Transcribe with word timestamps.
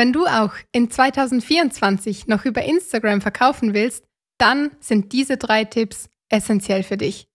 Wenn 0.00 0.14
du 0.14 0.24
auch 0.24 0.52
in 0.72 0.90
2024 0.90 2.26
noch 2.26 2.46
über 2.46 2.62
Instagram 2.62 3.20
verkaufen 3.20 3.74
willst, 3.74 4.06
dann 4.38 4.70
sind 4.80 5.12
diese 5.12 5.36
drei 5.36 5.64
Tipps 5.64 6.08
essentiell 6.30 6.84
für 6.84 6.96
dich. 6.96 7.28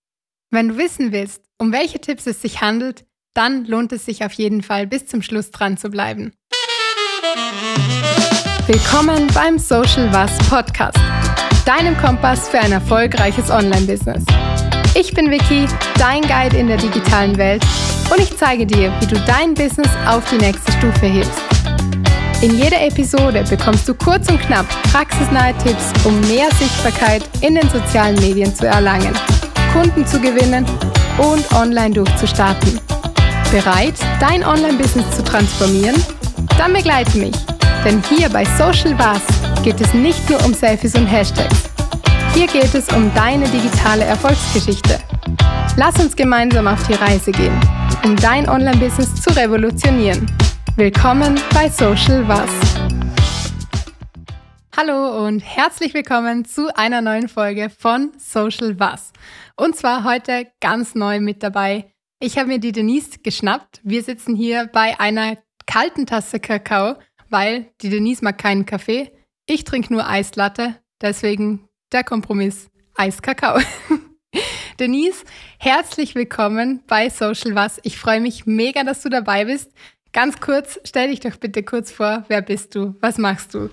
Wenn 0.50 0.70
du 0.70 0.78
wissen 0.78 1.12
willst, 1.12 1.44
um 1.60 1.72
welche 1.72 2.02
Tipps 2.02 2.26
es 2.26 2.42
sich 2.42 2.62
handelt, 2.62 3.06
dann 3.36 3.66
lohnt 3.66 3.92
es 3.92 4.06
sich 4.06 4.26
auf 4.26 4.32
jeden 4.32 4.64
Fall 4.64 4.88
bis 4.88 5.06
zum 5.06 5.22
Schluss 5.22 5.52
dran 5.52 5.78
zu 5.78 5.92
bleiben. 5.92 6.34
Willkommen 8.66 9.28
beim 9.36 9.60
Social 9.60 10.12
Was 10.12 10.36
Podcast, 10.50 10.98
deinem 11.68 11.96
Kompass 11.98 12.50
für 12.50 12.58
ein 12.58 12.72
erfolgreiches 12.72 13.52
Online-Business. 13.52 14.26
Ich 14.96 15.14
bin 15.14 15.30
Vicky, 15.30 15.68
dein 16.00 16.24
Guide 16.24 16.58
in 16.58 16.66
der 16.66 16.78
digitalen 16.78 17.38
Welt 17.38 17.64
und 18.12 18.20
ich 18.20 18.36
zeige 18.36 18.66
dir, 18.66 18.92
wie 19.02 19.06
du 19.06 19.24
dein 19.28 19.54
Business 19.54 19.92
auf 20.08 20.28
die 20.32 20.38
nächste 20.38 20.72
Stufe 20.72 21.06
hebst. 21.06 21.45
In 22.46 22.60
jeder 22.60 22.80
Episode 22.80 23.44
bekommst 23.50 23.90
du 23.90 23.96
kurz 23.96 24.30
und 24.30 24.40
knapp 24.40 24.68
praxisnahe 24.92 25.52
Tipps, 25.64 25.92
um 26.04 26.22
mehr 26.30 26.48
Sichtbarkeit 26.60 27.24
in 27.42 27.56
den 27.56 27.68
sozialen 27.72 28.14
Medien 28.20 28.56
zu 28.56 28.68
erlangen, 28.68 29.16
Kunden 29.74 30.06
zu 30.06 30.20
gewinnen 30.20 30.64
und 31.18 31.52
online 31.56 31.96
durchzustarten. 31.96 32.80
Bereit, 33.50 33.96
dein 34.20 34.46
Online-Business 34.46 35.10
zu 35.16 35.24
transformieren? 35.24 35.96
Dann 36.56 36.74
begleite 36.74 37.18
mich 37.18 37.34
denn 37.84 38.00
hier 38.10 38.30
bei 38.30 38.46
Social 38.60 38.94
Was 39.00 39.24
geht 39.64 39.82
es 39.82 39.92
nicht 39.96 40.30
nur 40.30 40.46
um 40.46 40.54
Selfies 40.54 40.94
und 40.94 41.08
Hashtags. 41.08 41.64
Hier 42.36 42.46
geht 42.46 42.76
es 42.76 42.88
um 42.90 43.12
deine 43.16 43.48
digitale 43.48 44.04
Erfolgsgeschichte. 44.04 45.00
Lass 45.78 45.96
uns 46.00 46.16
gemeinsam 46.16 46.68
auf 46.68 46.86
die 46.86 46.94
Reise 46.94 47.32
gehen, 47.32 47.60
um 48.04 48.16
dein 48.16 48.48
Online-Business 48.48 49.16
zu 49.16 49.36
revolutionieren. 49.36 50.28
Willkommen 50.76 51.40
bei 51.54 51.70
Social 51.70 52.28
Was. 52.28 52.50
Hallo 54.76 55.26
und 55.26 55.40
herzlich 55.40 55.94
willkommen 55.94 56.46
zu 56.46 56.76
einer 56.76 57.02
neuen 57.02 57.30
Folge 57.30 57.70
von 57.70 58.12
Social 58.18 58.80
Was. 58.80 59.14
Und 59.56 59.76
zwar 59.76 60.04
heute 60.04 60.48
ganz 60.62 60.96
neu 60.96 61.20
mit 61.20 61.44
dabei. 61.44 61.94
Ich 62.20 62.38
habe 62.38 62.48
mir 62.48 62.60
die 62.60 62.72
Denise 62.72 63.20
geschnappt. 63.24 63.82
Wir 63.84 64.04
sitzen 64.04 64.36
hier 64.36 64.70
bei 64.72 65.00
einer 65.00 65.38
kalten 65.66 66.06
Tasse 66.06 66.40
Kakao 66.40 66.96
weil 67.30 67.72
die 67.82 67.90
Denise 67.90 68.24
mag 68.24 68.38
keinen 68.38 68.66
Kaffee. 68.66 69.12
Ich 69.46 69.64
trinke 69.64 69.94
nur 69.94 70.08
Eislatte, 70.08 70.76
deswegen 71.02 71.68
der 71.92 72.04
Kompromiss 72.04 72.70
Eiskakao. 72.96 73.60
Denise, 74.80 75.24
herzlich 75.60 76.16
willkommen 76.16 76.84
bei 76.88 77.10
Social 77.10 77.56
Was. 77.56 77.80
Ich 77.84 77.98
freue 77.98 78.20
mich 78.20 78.46
mega, 78.46 78.84
dass 78.84 79.02
du 79.02 79.10
dabei 79.10 79.46
bist. 79.46 79.72
Ganz 80.16 80.40
kurz, 80.40 80.80
stell 80.86 81.10
dich 81.10 81.20
doch 81.20 81.36
bitte 81.36 81.62
kurz 81.62 81.92
vor, 81.92 82.24
wer 82.30 82.42
bist 82.42 82.74
du? 82.74 82.96
Was 83.02 83.18
machst 83.18 83.54
du? 83.54 83.70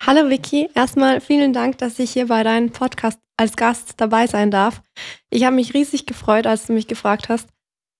Hallo 0.00 0.30
Vicky, 0.30 0.70
erstmal 0.76 1.20
vielen 1.20 1.52
Dank, 1.52 1.78
dass 1.78 1.98
ich 1.98 2.12
hier 2.12 2.28
bei 2.28 2.44
deinem 2.44 2.70
Podcast 2.70 3.18
als 3.36 3.56
Gast 3.56 3.94
dabei 3.96 4.28
sein 4.28 4.52
darf. 4.52 4.82
Ich 5.30 5.44
habe 5.44 5.56
mich 5.56 5.74
riesig 5.74 6.06
gefreut, 6.06 6.46
als 6.46 6.66
du 6.66 6.74
mich 6.74 6.86
gefragt 6.86 7.28
hast. 7.28 7.48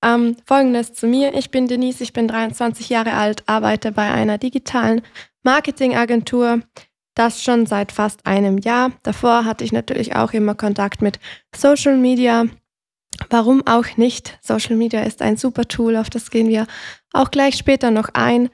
Ähm, 0.04 0.36
Folgendes 0.46 0.92
zu 0.92 1.08
mir. 1.08 1.34
Ich 1.34 1.50
bin 1.50 1.66
Denise, 1.66 2.04
ich 2.04 2.12
bin 2.12 2.28
23 2.28 2.90
Jahre 2.90 3.14
alt, 3.14 3.42
arbeite 3.48 3.90
bei 3.90 4.08
einer 4.08 4.38
digitalen 4.38 5.02
Marketingagentur. 5.42 6.60
Das 7.16 7.42
schon 7.42 7.66
seit 7.66 7.90
fast 7.90 8.24
einem 8.24 8.58
Jahr. 8.58 8.92
Davor 9.02 9.44
hatte 9.44 9.64
ich 9.64 9.72
natürlich 9.72 10.14
auch 10.14 10.32
immer 10.32 10.54
Kontakt 10.54 11.02
mit 11.02 11.18
Social 11.56 11.96
Media. 11.96 12.44
Warum 13.28 13.66
auch 13.66 13.96
nicht? 13.96 14.38
Social 14.42 14.76
Media 14.76 15.02
ist 15.02 15.22
ein 15.22 15.36
super 15.36 15.66
Tool, 15.68 15.96
auf 15.96 16.10
das 16.10 16.30
gehen 16.30 16.48
wir 16.48 16.66
auch 17.12 17.30
gleich 17.30 17.56
später 17.56 17.90
noch 17.90 18.08
ein. 18.14 18.48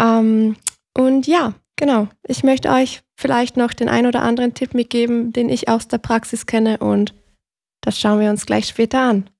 Ähm, 0.00 0.56
und 0.96 1.26
ja, 1.26 1.54
genau. 1.76 2.08
Ich 2.26 2.42
möchte 2.42 2.70
euch 2.70 3.02
vielleicht 3.16 3.56
noch 3.56 3.72
den 3.72 3.88
ein 3.88 4.06
oder 4.06 4.22
anderen 4.22 4.54
Tipp 4.54 4.74
mitgeben, 4.74 5.32
den 5.32 5.48
ich 5.48 5.68
aus 5.68 5.88
der 5.88 5.98
Praxis 5.98 6.46
kenne 6.46 6.78
und 6.78 7.14
das 7.80 7.98
schauen 7.98 8.20
wir 8.20 8.30
uns 8.30 8.46
gleich 8.46 8.66
später 8.66 9.00
an. 9.00 9.30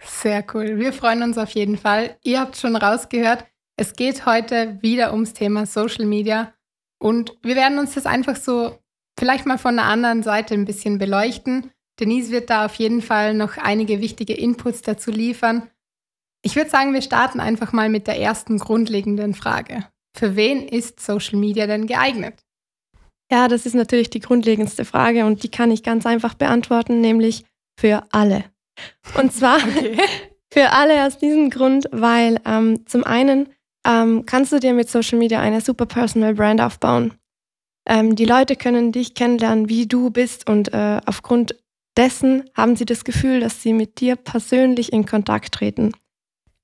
Sehr 0.00 0.44
cool. 0.54 0.78
Wir 0.78 0.92
freuen 0.92 1.22
uns 1.22 1.38
auf 1.38 1.50
jeden 1.50 1.76
Fall. 1.76 2.16
Ihr 2.22 2.40
habt 2.40 2.56
schon 2.56 2.76
rausgehört, 2.76 3.44
es 3.76 3.94
geht 3.94 4.26
heute 4.26 4.78
wieder 4.82 5.12
ums 5.12 5.32
Thema 5.32 5.66
Social 5.66 6.06
Media 6.06 6.52
und 6.98 7.36
wir 7.42 7.56
werden 7.56 7.78
uns 7.78 7.94
das 7.94 8.06
einfach 8.06 8.36
so 8.36 8.78
vielleicht 9.18 9.46
mal 9.46 9.58
von 9.58 9.76
der 9.76 9.86
anderen 9.86 10.22
Seite 10.22 10.54
ein 10.54 10.64
bisschen 10.64 10.98
beleuchten. 10.98 11.70
Denise 11.98 12.30
wird 12.30 12.50
da 12.50 12.66
auf 12.66 12.74
jeden 12.74 13.02
Fall 13.02 13.34
noch 13.34 13.56
einige 13.56 14.00
wichtige 14.00 14.34
Inputs 14.34 14.82
dazu 14.82 15.10
liefern. 15.10 15.68
Ich 16.42 16.54
würde 16.56 16.70
sagen, 16.70 16.92
wir 16.92 17.02
starten 17.02 17.40
einfach 17.40 17.72
mal 17.72 17.88
mit 17.88 18.06
der 18.06 18.20
ersten 18.20 18.58
grundlegenden 18.58 19.34
Frage. 19.34 19.86
Für 20.16 20.36
wen 20.36 20.68
ist 20.68 21.00
Social 21.00 21.38
Media 21.38 21.66
denn 21.66 21.86
geeignet? 21.86 22.34
Ja, 23.30 23.48
das 23.48 23.66
ist 23.66 23.74
natürlich 23.74 24.10
die 24.10 24.20
grundlegendste 24.20 24.84
Frage 24.84 25.26
und 25.26 25.42
die 25.42 25.50
kann 25.50 25.70
ich 25.70 25.82
ganz 25.82 26.06
einfach 26.06 26.34
beantworten, 26.34 27.00
nämlich 27.00 27.44
für 27.78 28.04
alle. 28.12 28.44
Und 29.18 29.32
zwar 29.32 29.56
okay. 29.68 29.96
für 30.52 30.70
alle 30.72 31.06
aus 31.06 31.18
diesem 31.18 31.50
Grund, 31.50 31.88
weil 31.90 32.40
ähm, 32.44 32.86
zum 32.86 33.04
einen 33.04 33.48
ähm, 33.86 34.24
kannst 34.26 34.52
du 34.52 34.58
dir 34.58 34.74
mit 34.74 34.88
Social 34.88 35.18
Media 35.18 35.40
eine 35.40 35.60
super 35.60 35.86
Personal 35.86 36.34
Brand 36.34 36.60
aufbauen. 36.60 37.14
Ähm, 37.88 38.16
die 38.16 38.24
Leute 38.24 38.56
können 38.56 38.92
dich 38.92 39.14
kennenlernen, 39.14 39.68
wie 39.68 39.86
du 39.86 40.10
bist 40.10 40.48
und 40.48 40.72
äh, 40.72 41.00
aufgrund 41.06 41.56
dessen 41.96 42.50
haben 42.54 42.76
sie 42.76 42.84
das 42.84 43.04
Gefühl, 43.04 43.40
dass 43.40 43.62
sie 43.62 43.72
mit 43.72 44.00
dir 44.00 44.16
persönlich 44.16 44.92
in 44.92 45.06
Kontakt 45.06 45.54
treten. 45.54 45.92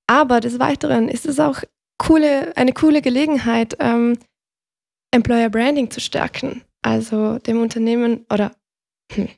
Aber 0.06 0.41
des 0.41 0.59
Weiteren 0.59 1.09
ist 1.09 1.26
es 1.26 1.41
auch 1.41 1.62
coole, 1.98 2.56
eine 2.56 2.72
coole 2.72 3.03
Gelegenheit, 3.03 3.76
ähm, 3.81 4.19
Employer 5.10 5.50
Branding 5.50 5.91
zu 5.91 6.00
stärken. 6.00 6.62
Also 6.82 7.38
dem 7.38 7.60
Unternehmen 7.60 8.26
oder 8.31 8.53
hm, 9.12 9.28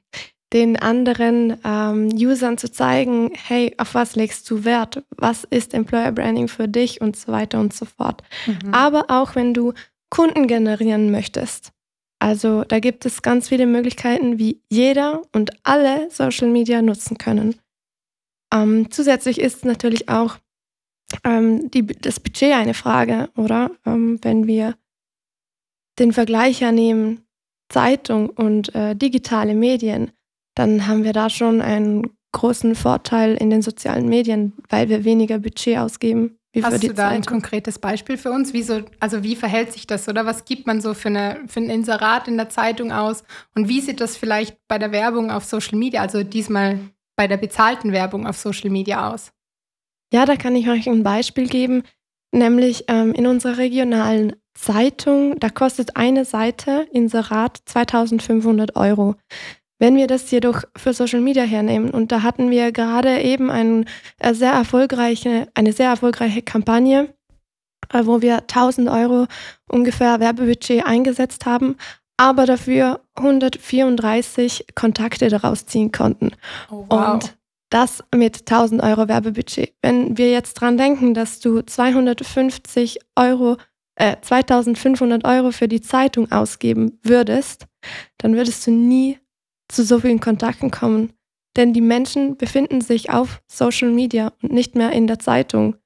den 0.52 0.78
anderen 0.78 1.58
ähm, 1.64 2.08
Usern 2.14 2.56
zu 2.56 2.70
zeigen, 2.70 3.32
hey, 3.34 3.74
auf 3.76 3.94
was 3.94 4.14
legst 4.16 4.48
du 4.48 4.64
Wert? 4.64 5.04
Was 5.16 5.44
ist 5.44 5.74
Employer 5.74 6.12
Branding 6.12 6.48
für 6.48 6.68
dich 6.68 7.00
und 7.00 7.16
so 7.16 7.32
weiter 7.32 7.58
und 7.58 7.74
so 7.74 7.84
fort. 7.84 8.22
Mhm. 8.46 8.72
Aber 8.72 9.06
auch 9.08 9.34
wenn 9.34 9.52
du 9.52 9.74
Kunden 10.10 10.46
generieren 10.46 11.10
möchtest. 11.10 11.73
Also 12.24 12.64
da 12.64 12.80
gibt 12.80 13.04
es 13.04 13.20
ganz 13.20 13.50
viele 13.50 13.66
Möglichkeiten, 13.66 14.38
wie 14.38 14.62
jeder 14.70 15.20
und 15.34 15.50
alle 15.62 16.10
Social 16.10 16.48
Media 16.48 16.80
nutzen 16.80 17.18
können. 17.18 17.56
Ähm, 18.50 18.90
zusätzlich 18.90 19.38
ist 19.38 19.66
natürlich 19.66 20.08
auch 20.08 20.38
ähm, 21.22 21.70
die, 21.70 21.86
das 21.86 22.20
Budget 22.20 22.54
eine 22.54 22.72
Frage, 22.72 23.28
oder? 23.36 23.72
Ähm, 23.84 24.20
wenn 24.22 24.46
wir 24.46 24.74
den 25.98 26.14
Vergleicher 26.14 26.72
nehmen, 26.72 27.26
Zeitung 27.68 28.30
und 28.30 28.74
äh, 28.74 28.96
digitale 28.96 29.54
Medien, 29.54 30.10
dann 30.54 30.86
haben 30.86 31.04
wir 31.04 31.12
da 31.12 31.28
schon 31.28 31.60
einen 31.60 32.16
großen 32.32 32.74
Vorteil 32.74 33.34
in 33.34 33.50
den 33.50 33.60
sozialen 33.60 34.08
Medien, 34.08 34.54
weil 34.70 34.88
wir 34.88 35.04
weniger 35.04 35.40
Budget 35.40 35.76
ausgeben. 35.76 36.38
Wie 36.54 36.62
Hast 36.62 36.84
du 36.84 36.94
da 36.94 37.08
ein 37.08 37.24
konkretes 37.24 37.80
Beispiel 37.80 38.16
für 38.16 38.30
uns? 38.30 38.52
Wie 38.52 38.62
so, 38.62 38.82
also 39.00 39.24
wie 39.24 39.34
verhält 39.34 39.72
sich 39.72 39.88
das 39.88 40.08
oder 40.08 40.24
was 40.24 40.44
gibt 40.44 40.68
man 40.68 40.80
so 40.80 40.94
für, 40.94 41.08
eine, 41.08 41.40
für 41.48 41.58
ein 41.58 41.68
Inserat 41.68 42.28
in 42.28 42.36
der 42.36 42.48
Zeitung 42.48 42.92
aus 42.92 43.24
und 43.56 43.68
wie 43.68 43.80
sieht 43.80 44.00
das 44.00 44.16
vielleicht 44.16 44.56
bei 44.68 44.78
der 44.78 44.92
Werbung 44.92 45.32
auf 45.32 45.44
Social 45.44 45.76
Media, 45.76 46.00
also 46.00 46.22
diesmal 46.22 46.78
bei 47.16 47.26
der 47.26 47.38
bezahlten 47.38 47.90
Werbung 47.90 48.24
auf 48.28 48.38
Social 48.38 48.70
Media 48.70 49.12
aus? 49.12 49.32
Ja, 50.12 50.26
da 50.26 50.36
kann 50.36 50.54
ich 50.54 50.68
euch 50.68 50.88
ein 50.88 51.02
Beispiel 51.02 51.48
geben, 51.48 51.82
nämlich 52.30 52.84
ähm, 52.86 53.12
in 53.14 53.26
unserer 53.26 53.58
regionalen 53.58 54.36
Zeitung, 54.54 55.40
da 55.40 55.50
kostet 55.50 55.96
eine 55.96 56.24
Seite 56.24 56.86
Inserat 56.92 57.62
2500 57.64 58.76
Euro. 58.76 59.16
Wenn 59.78 59.96
wir 59.96 60.06
das 60.06 60.30
jedoch 60.30 60.62
für 60.76 60.92
Social 60.92 61.20
Media 61.20 61.42
hernehmen, 61.42 61.90
und 61.90 62.12
da 62.12 62.22
hatten 62.22 62.50
wir 62.50 62.72
gerade 62.72 63.20
eben 63.20 63.50
ein, 63.50 63.86
äh, 64.18 64.34
sehr 64.34 64.52
erfolgreiche, 64.52 65.48
eine 65.54 65.72
sehr 65.72 65.88
erfolgreiche 65.88 66.42
Kampagne, 66.42 67.12
äh, 67.92 68.06
wo 68.06 68.22
wir 68.22 68.46
1000 68.46 68.88
Euro 68.88 69.26
ungefähr 69.68 70.20
Werbebudget 70.20 70.86
eingesetzt 70.86 71.46
haben, 71.46 71.76
aber 72.16 72.46
dafür 72.46 73.00
134 73.16 74.66
Kontakte 74.74 75.28
daraus 75.28 75.66
ziehen 75.66 75.90
konnten. 75.90 76.30
Oh, 76.70 76.86
wow. 76.88 77.14
Und 77.14 77.36
das 77.70 78.04
mit 78.14 78.48
1000 78.48 78.82
Euro 78.82 79.08
Werbebudget. 79.08 79.74
Wenn 79.82 80.16
wir 80.16 80.30
jetzt 80.30 80.54
dran 80.54 80.76
denken, 80.76 81.12
dass 81.12 81.40
du 81.40 81.60
250 81.60 83.00
Euro, 83.16 83.56
äh, 83.96 84.16
2500 84.20 85.24
Euro 85.24 85.50
für 85.50 85.66
die 85.66 85.80
Zeitung 85.80 86.30
ausgeben 86.30 87.00
würdest, 87.02 87.66
dann 88.18 88.36
würdest 88.36 88.64
du 88.66 88.70
nie 88.70 89.18
zu 89.74 89.84
so 89.84 90.00
vielen 90.00 90.20
Kontakten 90.20 90.70
kommen. 90.70 91.12
Denn 91.56 91.72
die 91.72 91.80
Menschen 91.80 92.36
befinden 92.36 92.80
sich 92.80 93.10
auf 93.10 93.40
Social 93.46 93.90
Media 93.90 94.32
und 94.42 94.52
nicht 94.52 94.74
mehr 94.74 94.92
in 94.92 95.06
der 95.06 95.18
Zeitung. 95.18 95.76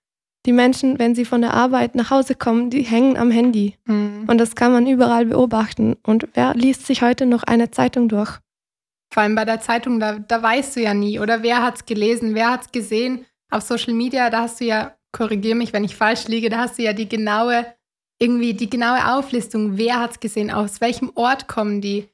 Die 0.46 0.52
Menschen, 0.52 0.98
wenn 0.98 1.14
sie 1.14 1.24
von 1.24 1.42
der 1.42 1.52
Arbeit 1.52 1.94
nach 1.94 2.10
Hause 2.10 2.34
kommen, 2.34 2.70
die 2.70 2.82
hängen 2.82 3.18
am 3.18 3.30
Handy. 3.30 3.74
Mhm. 3.84 4.24
Und 4.26 4.38
das 4.38 4.54
kann 4.54 4.72
man 4.72 4.86
überall 4.86 5.26
beobachten. 5.26 5.96
Und 6.06 6.28
wer 6.34 6.54
liest 6.54 6.86
sich 6.86 7.02
heute 7.02 7.26
noch 7.26 7.42
eine 7.42 7.70
Zeitung 7.70 8.08
durch? 8.08 8.38
Vor 9.12 9.22
allem 9.22 9.34
bei 9.34 9.44
der 9.44 9.60
Zeitung, 9.60 10.00
da, 10.00 10.18
da 10.18 10.42
weißt 10.42 10.76
du 10.76 10.80
ja 10.80 10.94
nie, 10.94 11.18
oder 11.18 11.42
wer 11.42 11.62
hat 11.62 11.76
es 11.76 11.86
gelesen, 11.86 12.34
wer 12.34 12.50
hat 12.50 12.62
es 12.62 12.72
gesehen. 12.72 13.26
Auf 13.50 13.62
Social 13.62 13.94
Media, 13.94 14.30
da 14.30 14.42
hast 14.42 14.60
du 14.60 14.64
ja, 14.64 14.94
korrigiere 15.12 15.56
mich, 15.56 15.72
wenn 15.72 15.84
ich 15.84 15.96
falsch 15.96 16.28
liege, 16.28 16.50
da 16.50 16.58
hast 16.58 16.78
du 16.78 16.82
ja 16.82 16.92
die 16.92 17.08
genaue 17.08 17.66
irgendwie 18.18 18.54
die 18.54 18.68
genaue 18.68 19.14
Auflistung, 19.14 19.78
wer 19.78 20.00
hat 20.00 20.12
es 20.12 20.20
gesehen, 20.20 20.50
aus 20.50 20.80
welchem 20.80 21.12
Ort 21.14 21.48
kommen 21.48 21.80
die, 21.80 22.08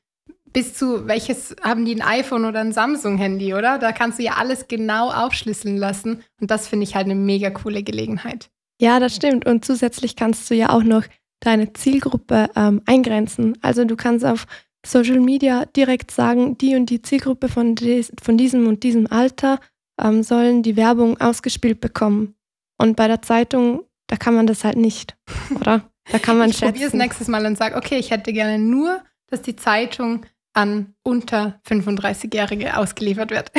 bis 0.54 0.72
zu 0.72 1.06
welches 1.06 1.54
haben 1.62 1.84
die 1.84 2.00
ein 2.00 2.00
iPhone 2.00 2.46
oder 2.46 2.60
ein 2.60 2.72
Samsung-Handy, 2.72 3.54
oder? 3.54 3.78
Da 3.78 3.92
kannst 3.92 4.18
du 4.18 4.22
ja 4.22 4.34
alles 4.34 4.68
genau 4.68 5.10
aufschlüsseln 5.10 5.76
lassen. 5.76 6.22
Und 6.40 6.50
das 6.50 6.68
finde 6.68 6.84
ich 6.84 6.94
halt 6.94 7.06
eine 7.06 7.16
mega 7.16 7.50
coole 7.50 7.82
Gelegenheit. 7.82 8.50
Ja, 8.80 9.00
das 9.00 9.16
stimmt. 9.16 9.46
Und 9.46 9.64
zusätzlich 9.64 10.16
kannst 10.16 10.48
du 10.48 10.54
ja 10.54 10.70
auch 10.70 10.84
noch 10.84 11.04
deine 11.40 11.72
Zielgruppe 11.72 12.50
ähm, 12.56 12.80
eingrenzen. 12.86 13.58
Also 13.62 13.84
du 13.84 13.96
kannst 13.96 14.24
auf 14.24 14.46
Social 14.86 15.20
Media 15.20 15.66
direkt 15.66 16.12
sagen, 16.12 16.56
die 16.56 16.76
und 16.76 16.88
die 16.88 17.02
Zielgruppe 17.02 17.48
von, 17.48 17.74
des, 17.74 18.12
von 18.22 18.38
diesem 18.38 18.68
und 18.68 18.84
diesem 18.84 19.10
Alter 19.10 19.58
ähm, 20.00 20.22
sollen 20.22 20.62
die 20.62 20.76
Werbung 20.76 21.20
ausgespielt 21.20 21.80
bekommen. 21.80 22.36
Und 22.78 22.96
bei 22.96 23.08
der 23.08 23.22
Zeitung, 23.22 23.82
da 24.06 24.16
kann 24.16 24.34
man 24.34 24.46
das 24.46 24.62
halt 24.62 24.76
nicht, 24.76 25.16
oder? 25.58 25.90
Da 26.12 26.18
kann 26.20 26.38
man 26.38 26.50
ich 26.50 26.58
schätzen. 26.58 26.66
Ich 26.66 26.80
probiere 26.82 26.88
es 26.88 26.94
nächstes 26.94 27.28
Mal 27.28 27.44
und 27.44 27.58
sage, 27.58 27.76
okay, 27.76 27.96
ich 27.96 28.12
hätte 28.12 28.32
gerne 28.32 28.58
nur, 28.58 29.02
dass 29.28 29.42
die 29.42 29.56
Zeitung 29.56 30.26
an 30.54 30.94
unter 31.02 31.60
35-Jährige 31.66 32.76
ausgeliefert 32.76 33.30
wird. 33.30 33.52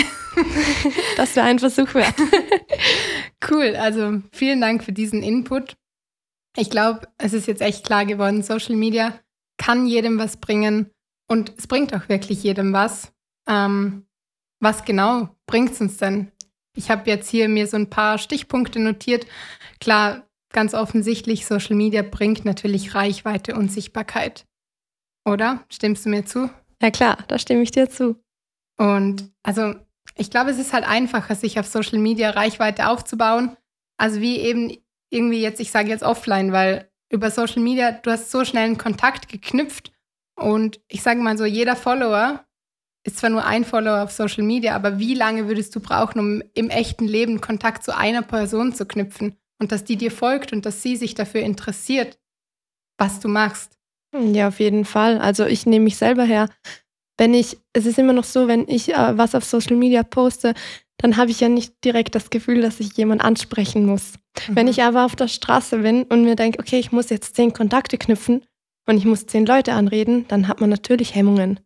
das 1.17 1.35
wäre 1.35 1.45
ein 1.45 1.59
Versuch 1.59 1.93
wert. 1.93 2.15
cool, 3.51 3.75
also 3.75 4.21
vielen 4.31 4.61
Dank 4.61 4.83
für 4.83 4.93
diesen 4.93 5.21
Input. 5.21 5.77
Ich 6.57 6.69
glaube, 6.69 7.01
es 7.17 7.33
ist 7.33 7.47
jetzt 7.47 7.61
echt 7.61 7.85
klar 7.85 8.05
geworden, 8.05 8.41
Social 8.41 8.75
Media 8.75 9.19
kann 9.57 9.85
jedem 9.85 10.17
was 10.17 10.37
bringen 10.37 10.89
und 11.27 11.53
es 11.57 11.67
bringt 11.67 11.93
auch 11.93 12.09
wirklich 12.09 12.43
jedem 12.43 12.73
was. 12.73 13.13
Ähm, 13.47 14.05
was 14.59 14.85
genau 14.85 15.29
bringt 15.45 15.71
es 15.71 15.81
uns 15.81 15.97
denn? 15.97 16.31
Ich 16.75 16.89
habe 16.89 17.09
jetzt 17.09 17.29
hier 17.29 17.47
mir 17.49 17.67
so 17.67 17.77
ein 17.77 17.89
paar 17.89 18.17
Stichpunkte 18.17 18.79
notiert. 18.79 19.25
Klar, 19.79 20.27
ganz 20.51 20.73
offensichtlich, 20.73 21.45
Social 21.45 21.75
Media 21.75 22.01
bringt 22.01 22.45
natürlich 22.45 22.95
Reichweite 22.95 23.55
und 23.55 23.71
Sichtbarkeit. 23.71 24.45
Oder? 25.25 25.63
Stimmst 25.69 26.05
du 26.05 26.09
mir 26.09 26.25
zu? 26.25 26.49
Ja 26.81 26.91
klar, 26.91 27.17
da 27.27 27.39
stimme 27.39 27.61
ich 27.61 27.71
dir 27.71 27.89
zu. 27.89 28.21
Und 28.77 29.31
also 29.43 29.75
ich 30.15 30.29
glaube, 30.29 30.51
es 30.51 30.59
ist 30.59 30.73
halt 30.73 30.87
einfacher, 30.87 31.35
sich 31.35 31.59
auf 31.59 31.67
Social 31.67 31.99
Media 31.99 32.29
Reichweite 32.31 32.87
aufzubauen, 32.87 33.55
also 33.97 34.21
wie 34.21 34.37
eben 34.37 34.75
irgendwie 35.09 35.41
jetzt, 35.41 35.59
ich 35.59 35.71
sage 35.71 35.89
jetzt 35.89 36.03
offline, 36.03 36.51
weil 36.51 36.89
über 37.09 37.31
Social 37.31 37.61
Media, 37.61 37.91
du 37.91 38.11
hast 38.11 38.31
so 38.31 38.43
schnell 38.43 38.65
einen 38.65 38.77
Kontakt 38.77 39.29
geknüpft 39.29 39.91
und 40.35 40.81
ich 40.87 41.01
sage 41.01 41.21
mal 41.21 41.37
so, 41.37 41.45
jeder 41.45 41.75
Follower 41.75 42.45
ist 43.05 43.17
zwar 43.17 43.29
nur 43.29 43.45
ein 43.45 43.63
Follower 43.63 44.03
auf 44.03 44.11
Social 44.11 44.43
Media, 44.43 44.75
aber 44.75 44.99
wie 44.99 45.13
lange 45.13 45.47
würdest 45.47 45.75
du 45.75 45.79
brauchen, 45.79 46.19
um 46.19 46.43
im 46.53 46.69
echten 46.69 47.05
Leben 47.05 47.39
Kontakt 47.39 47.83
zu 47.83 47.95
einer 47.95 48.23
Person 48.23 48.73
zu 48.73 48.85
knüpfen 48.85 49.37
und 49.59 49.71
dass 49.71 49.83
die 49.83 49.95
dir 49.95 50.11
folgt 50.11 50.51
und 50.51 50.65
dass 50.65 50.81
sie 50.81 50.95
sich 50.95 51.13
dafür 51.13 51.41
interessiert, 51.41 52.19
was 52.97 53.19
du 53.19 53.27
machst? 53.27 53.77
Ja, 54.33 54.47
auf 54.47 54.59
jeden 54.59 54.85
Fall. 54.85 55.19
Also 55.19 55.45
ich 55.45 55.65
nehme 55.65 55.85
mich 55.85 55.97
selber 55.97 56.23
her. 56.23 56.49
Wenn 57.17 57.33
ich, 57.33 57.57
es 57.73 57.85
ist 57.85 57.97
immer 57.97 58.13
noch 58.13 58.23
so, 58.23 58.47
wenn 58.47 58.67
ich 58.67 58.93
äh, 58.93 59.17
was 59.17 59.35
auf 59.35 59.45
Social 59.45 59.75
Media 59.75 60.03
poste, 60.03 60.53
dann 60.97 61.17
habe 61.17 61.31
ich 61.31 61.39
ja 61.39 61.49
nicht 61.49 61.83
direkt 61.83 62.15
das 62.15 62.29
Gefühl, 62.29 62.61
dass 62.61 62.79
ich 62.79 62.95
jemand 62.97 63.23
ansprechen 63.23 63.85
muss. 63.85 64.13
Mhm. 64.47 64.55
Wenn 64.55 64.67
ich 64.67 64.83
aber 64.83 65.05
auf 65.05 65.15
der 65.15 65.27
Straße 65.27 65.79
bin 65.79 66.03
und 66.03 66.23
mir 66.23 66.35
denke, 66.35 66.59
okay, 66.59 66.79
ich 66.79 66.91
muss 66.91 67.09
jetzt 67.09 67.35
zehn 67.35 67.53
Kontakte 67.53 67.97
knüpfen 67.97 68.45
und 68.87 68.97
ich 68.97 69.05
muss 69.05 69.25
zehn 69.25 69.45
Leute 69.45 69.73
anreden, 69.73 70.25
dann 70.27 70.47
hat 70.47 70.61
man 70.61 70.69
natürlich 70.69 71.15
Hemmungen. 71.15 71.59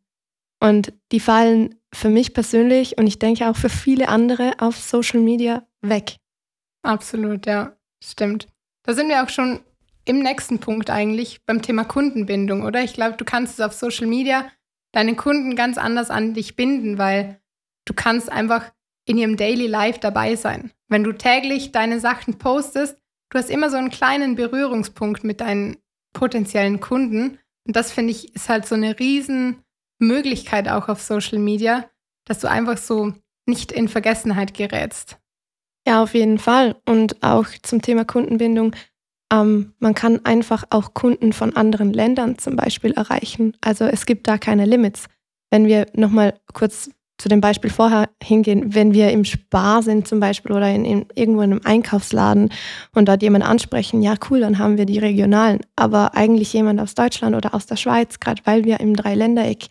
Und 0.59 0.93
die 1.11 1.19
fallen 1.19 1.75
für 1.93 2.09
mich 2.09 2.33
persönlich 2.33 2.97
und 2.97 3.07
ich 3.07 3.19
denke 3.19 3.49
auch 3.49 3.55
für 3.55 3.69
viele 3.69 4.09
andere 4.09 4.53
auf 4.59 4.77
Social 4.77 5.19
Media 5.19 5.65
weg. 5.81 6.17
Absolut, 6.83 7.45
ja, 7.45 7.75
stimmt. 8.03 8.47
Da 8.83 8.93
sind 8.93 9.09
wir 9.09 9.23
auch 9.23 9.29
schon 9.29 9.59
im 10.09 10.19
nächsten 10.19 10.57
Punkt 10.57 10.89
eigentlich 10.89 11.45
beim 11.45 11.61
Thema 11.61 11.83
Kundenbindung, 11.83 12.63
oder? 12.63 12.83
Ich 12.83 12.93
glaube, 12.93 13.15
du 13.15 13.25
kannst 13.25 13.59
es 13.59 13.65
auf 13.65 13.73
Social 13.73 14.07
Media 14.07 14.49
deine 14.91 15.15
Kunden 15.15 15.55
ganz 15.55 15.77
anders 15.77 16.09
an 16.09 16.33
dich 16.33 16.55
binden, 16.55 16.97
weil 16.97 17.39
du 17.85 17.93
kannst 17.93 18.31
einfach 18.31 18.71
in 19.05 19.19
ihrem 19.19 19.37
Daily 19.37 19.67
Life 19.67 19.99
dabei 19.99 20.35
sein. 20.35 20.71
Wenn 20.87 21.03
du 21.03 21.13
täglich 21.13 21.71
deine 21.71 21.99
Sachen 21.99 22.39
postest, 22.39 22.97
du 23.29 23.37
hast 23.37 23.51
immer 23.51 23.69
so 23.69 23.77
einen 23.77 23.91
kleinen 23.91 24.33
Berührungspunkt 24.33 25.23
mit 25.23 25.41
deinen 25.41 25.77
potenziellen 26.13 26.79
Kunden. 26.79 27.37
Und 27.67 27.75
das 27.75 27.91
finde 27.91 28.09
ich 28.09 28.33
ist 28.35 28.49
halt 28.49 28.65
so 28.65 28.73
eine 28.73 28.97
riesen 28.97 29.63
Möglichkeit 29.99 30.67
auch 30.69 30.89
auf 30.89 31.03
Social 31.03 31.37
Media, 31.37 31.87
dass 32.25 32.39
du 32.39 32.49
einfach 32.49 32.79
so 32.79 33.13
nicht 33.45 33.71
in 33.71 33.87
Vergessenheit 33.87 34.55
gerätst. 34.55 35.19
Ja, 35.87 36.01
auf 36.01 36.15
jeden 36.15 36.39
Fall. 36.39 36.81
Und 36.87 37.21
auch 37.21 37.45
zum 37.61 37.81
Thema 37.83 38.05
Kundenbindung. 38.05 38.75
Ähm, 39.31 39.73
man 39.79 39.93
kann 39.93 40.25
einfach 40.25 40.63
auch 40.69 40.93
Kunden 40.93 41.33
von 41.33 41.55
anderen 41.55 41.93
Ländern 41.93 42.37
zum 42.37 42.55
Beispiel 42.55 42.91
erreichen. 42.91 43.55
Also 43.61 43.85
es 43.85 44.05
gibt 44.05 44.27
da 44.27 44.37
keine 44.37 44.65
Limits. 44.65 45.05
Wenn 45.51 45.65
wir 45.67 45.87
nochmal 45.93 46.35
kurz 46.53 46.89
zu 47.19 47.27
dem 47.27 47.41
Beispiel 47.41 47.69
vorher 47.69 48.09
hingehen, 48.23 48.73
wenn 48.73 48.93
wir 48.93 49.11
im 49.11 49.25
Spar 49.25 49.83
sind 49.83 50.07
zum 50.07 50.19
Beispiel 50.19 50.53
oder 50.53 50.69
in, 50.73 50.85
in, 50.85 51.05
irgendwo 51.15 51.41
in 51.41 51.51
einem 51.51 51.61
Einkaufsladen 51.63 52.49
und 52.95 53.09
dort 53.09 53.21
jemanden 53.21 53.47
ansprechen, 53.47 54.01
ja 54.01 54.15
cool, 54.29 54.39
dann 54.39 54.57
haben 54.57 54.77
wir 54.77 54.85
die 54.85 54.99
regionalen. 54.99 55.59
Aber 55.75 56.15
eigentlich 56.15 56.53
jemand 56.53 56.79
aus 56.79 56.95
Deutschland 56.95 57.35
oder 57.35 57.53
aus 57.53 57.65
der 57.65 57.75
Schweiz, 57.75 58.19
gerade 58.19 58.41
weil 58.45 58.63
wir 58.63 58.79
im 58.79 58.95
Dreiländereck 58.95 59.67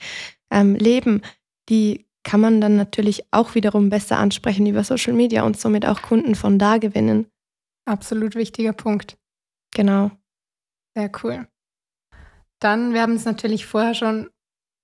ähm, 0.51 0.75
leben, 0.75 1.23
die 1.71 2.07
kann 2.23 2.41
man 2.41 2.61
dann 2.61 2.77
natürlich 2.77 3.25
auch 3.31 3.55
wiederum 3.55 3.89
besser 3.89 4.19
ansprechen 4.19 4.67
über 4.67 4.85
Social 4.85 5.15
Media 5.15 5.45
und 5.45 5.59
somit 5.59 5.87
auch 5.87 6.03
Kunden 6.03 6.35
von 6.35 6.59
da 6.59 6.77
gewinnen. 6.77 7.27
Absolut 7.87 8.35
wichtiger 8.35 8.75
Punkt. 8.75 9.18
Genau. 9.75 10.11
Sehr 10.97 11.11
cool. 11.23 11.47
Dann, 12.61 12.93
wir 12.93 13.03
haben 13.03 13.15
es 13.15 13.25
natürlich 13.25 13.67
vorher 13.67 13.95
schon 13.95 14.31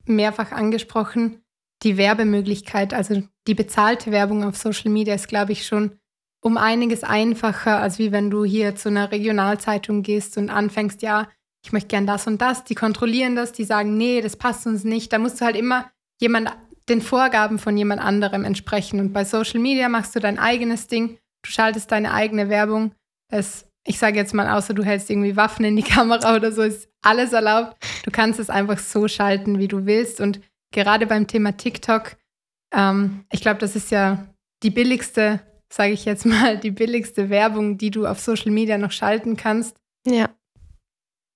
mehrfach 0.06 0.52
angesprochen, 0.52 1.42
die 1.82 1.96
Werbemöglichkeit, 1.96 2.94
also 2.94 3.22
die 3.46 3.54
bezahlte 3.54 4.10
Werbung 4.10 4.44
auf 4.44 4.56
Social 4.56 4.90
Media 4.90 5.14
ist, 5.14 5.28
glaube 5.28 5.52
ich, 5.52 5.66
schon 5.66 5.98
um 6.40 6.56
einiges 6.58 7.04
einfacher, 7.04 7.80
als 7.80 7.98
wie 7.98 8.12
wenn 8.12 8.30
du 8.30 8.44
hier 8.44 8.76
zu 8.76 8.90
einer 8.90 9.10
Regionalzeitung 9.10 10.02
gehst 10.02 10.36
und 10.36 10.50
anfängst, 10.50 11.02
ja, 11.02 11.28
ich 11.64 11.72
möchte 11.72 11.88
gern 11.88 12.06
das 12.06 12.26
und 12.26 12.42
das, 12.42 12.64
die 12.64 12.74
kontrollieren 12.74 13.34
das, 13.34 13.52
die 13.52 13.64
sagen, 13.64 13.96
nee, 13.96 14.20
das 14.20 14.36
passt 14.36 14.66
uns 14.66 14.84
nicht. 14.84 15.12
Da 15.12 15.18
musst 15.18 15.40
du 15.40 15.46
halt 15.46 15.56
immer 15.56 15.90
jemand, 16.20 16.52
den 16.90 17.00
Vorgaben 17.00 17.58
von 17.58 17.76
jemand 17.78 18.02
anderem 18.02 18.44
entsprechen. 18.44 19.00
Und 19.00 19.14
bei 19.14 19.24
Social 19.24 19.60
Media 19.60 19.88
machst 19.88 20.14
du 20.14 20.20
dein 20.20 20.38
eigenes 20.38 20.86
Ding, 20.86 21.18
du 21.42 21.50
schaltest 21.50 21.90
deine 21.90 22.12
eigene 22.12 22.50
Werbung. 22.50 22.94
Das, 23.30 23.66
ich 23.86 23.98
sage 23.98 24.16
jetzt 24.16 24.34
mal, 24.34 24.48
außer 24.48 24.74
du 24.74 24.82
hältst 24.82 25.10
irgendwie 25.10 25.36
Waffen 25.36 25.64
in 25.64 25.76
die 25.76 25.82
Kamera 25.94 26.36
oder 26.36 26.52
so, 26.52 26.62
ist 26.62 26.88
alles 27.02 27.32
erlaubt. 27.32 27.76
Du 28.04 28.10
kannst 28.10 28.40
es 28.40 28.50
einfach 28.50 28.78
so 28.78 29.08
schalten, 29.08 29.58
wie 29.58 29.68
du 29.68 29.86
willst. 29.86 30.20
Und 30.20 30.40
gerade 30.72 31.06
beim 31.06 31.26
Thema 31.26 31.56
TikTok, 31.56 32.16
ähm, 32.72 33.24
ich 33.30 33.40
glaube, 33.40 33.60
das 33.60 33.76
ist 33.76 33.90
ja 33.90 34.26
die 34.62 34.70
billigste, 34.70 35.40
sage 35.70 35.92
ich 35.92 36.04
jetzt 36.04 36.24
mal, 36.24 36.58
die 36.60 36.70
billigste 36.70 37.30
Werbung, 37.30 37.78
die 37.78 37.90
du 37.90 38.06
auf 38.06 38.20
Social 38.20 38.50
Media 38.50 38.78
noch 38.78 38.92
schalten 38.92 39.36
kannst. 39.36 39.76
Ja. 40.06 40.30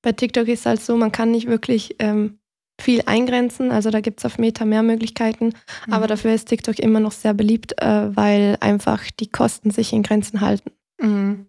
Bei 0.02 0.12
TikTok 0.12 0.48
ist 0.48 0.60
es 0.60 0.66
halt 0.66 0.80
so, 0.80 0.96
man 0.96 1.12
kann 1.12 1.32
nicht 1.32 1.48
wirklich 1.48 1.96
ähm, 1.98 2.38
viel 2.80 3.02
eingrenzen. 3.06 3.72
Also 3.72 3.90
da 3.90 4.00
gibt 4.00 4.20
es 4.20 4.24
auf 4.24 4.38
Meta 4.38 4.64
mehr 4.64 4.82
Möglichkeiten. 4.82 5.52
Mhm. 5.86 5.92
Aber 5.92 6.06
dafür 6.06 6.32
ist 6.32 6.46
TikTok 6.46 6.78
immer 6.78 7.00
noch 7.00 7.12
sehr 7.12 7.34
beliebt, 7.34 7.80
äh, 7.82 8.16
weil 8.16 8.56
einfach 8.60 9.02
die 9.18 9.30
Kosten 9.30 9.70
sich 9.70 9.92
in 9.92 10.02
Grenzen 10.02 10.40
halten. 10.40 10.70
Mhm. 11.00 11.47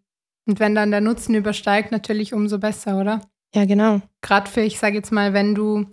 Und 0.49 0.59
wenn 0.59 0.73
dann 0.73 0.89
der 0.89 0.99
Nutzen 0.99 1.35
übersteigt, 1.35 1.91
natürlich 1.91 2.33
umso 2.33 2.57
besser, 2.57 2.99
oder? 2.99 3.21
Ja, 3.53 3.65
genau. 3.65 4.01
Gerade 4.21 4.49
für, 4.49 4.61
ich 4.61 4.79
sage 4.79 4.95
jetzt 4.95 5.11
mal, 5.11 5.31
wenn 5.31 5.53
du 5.53 5.85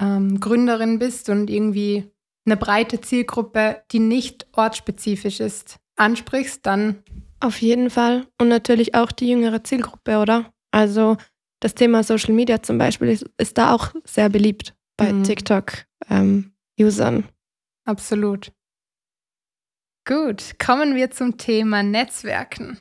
ähm, 0.00 0.40
Gründerin 0.40 0.98
bist 0.98 1.28
und 1.28 1.50
irgendwie 1.50 2.10
eine 2.46 2.56
breite 2.56 3.02
Zielgruppe, 3.02 3.82
die 3.92 3.98
nicht 3.98 4.46
ortsspezifisch 4.52 5.40
ist, 5.40 5.78
ansprichst, 5.96 6.64
dann. 6.64 7.02
Auf 7.38 7.60
jeden 7.60 7.90
Fall. 7.90 8.26
Und 8.40 8.48
natürlich 8.48 8.94
auch 8.94 9.12
die 9.12 9.28
jüngere 9.28 9.62
Zielgruppe, 9.62 10.20
oder? 10.20 10.50
Also 10.70 11.18
das 11.60 11.74
Thema 11.74 12.02
Social 12.02 12.32
Media 12.32 12.62
zum 12.62 12.78
Beispiel 12.78 13.08
ist, 13.08 13.28
ist 13.36 13.58
da 13.58 13.74
auch 13.74 13.92
sehr 14.04 14.30
beliebt 14.30 14.74
bei 14.96 15.12
mhm. 15.12 15.22
TikTok-Usern. 15.22 17.16
Ähm, 17.16 17.24
Absolut. 17.84 18.52
Gut, 20.06 20.58
kommen 20.58 20.94
wir 20.94 21.10
zum 21.10 21.36
Thema 21.36 21.82
Netzwerken. 21.82 22.78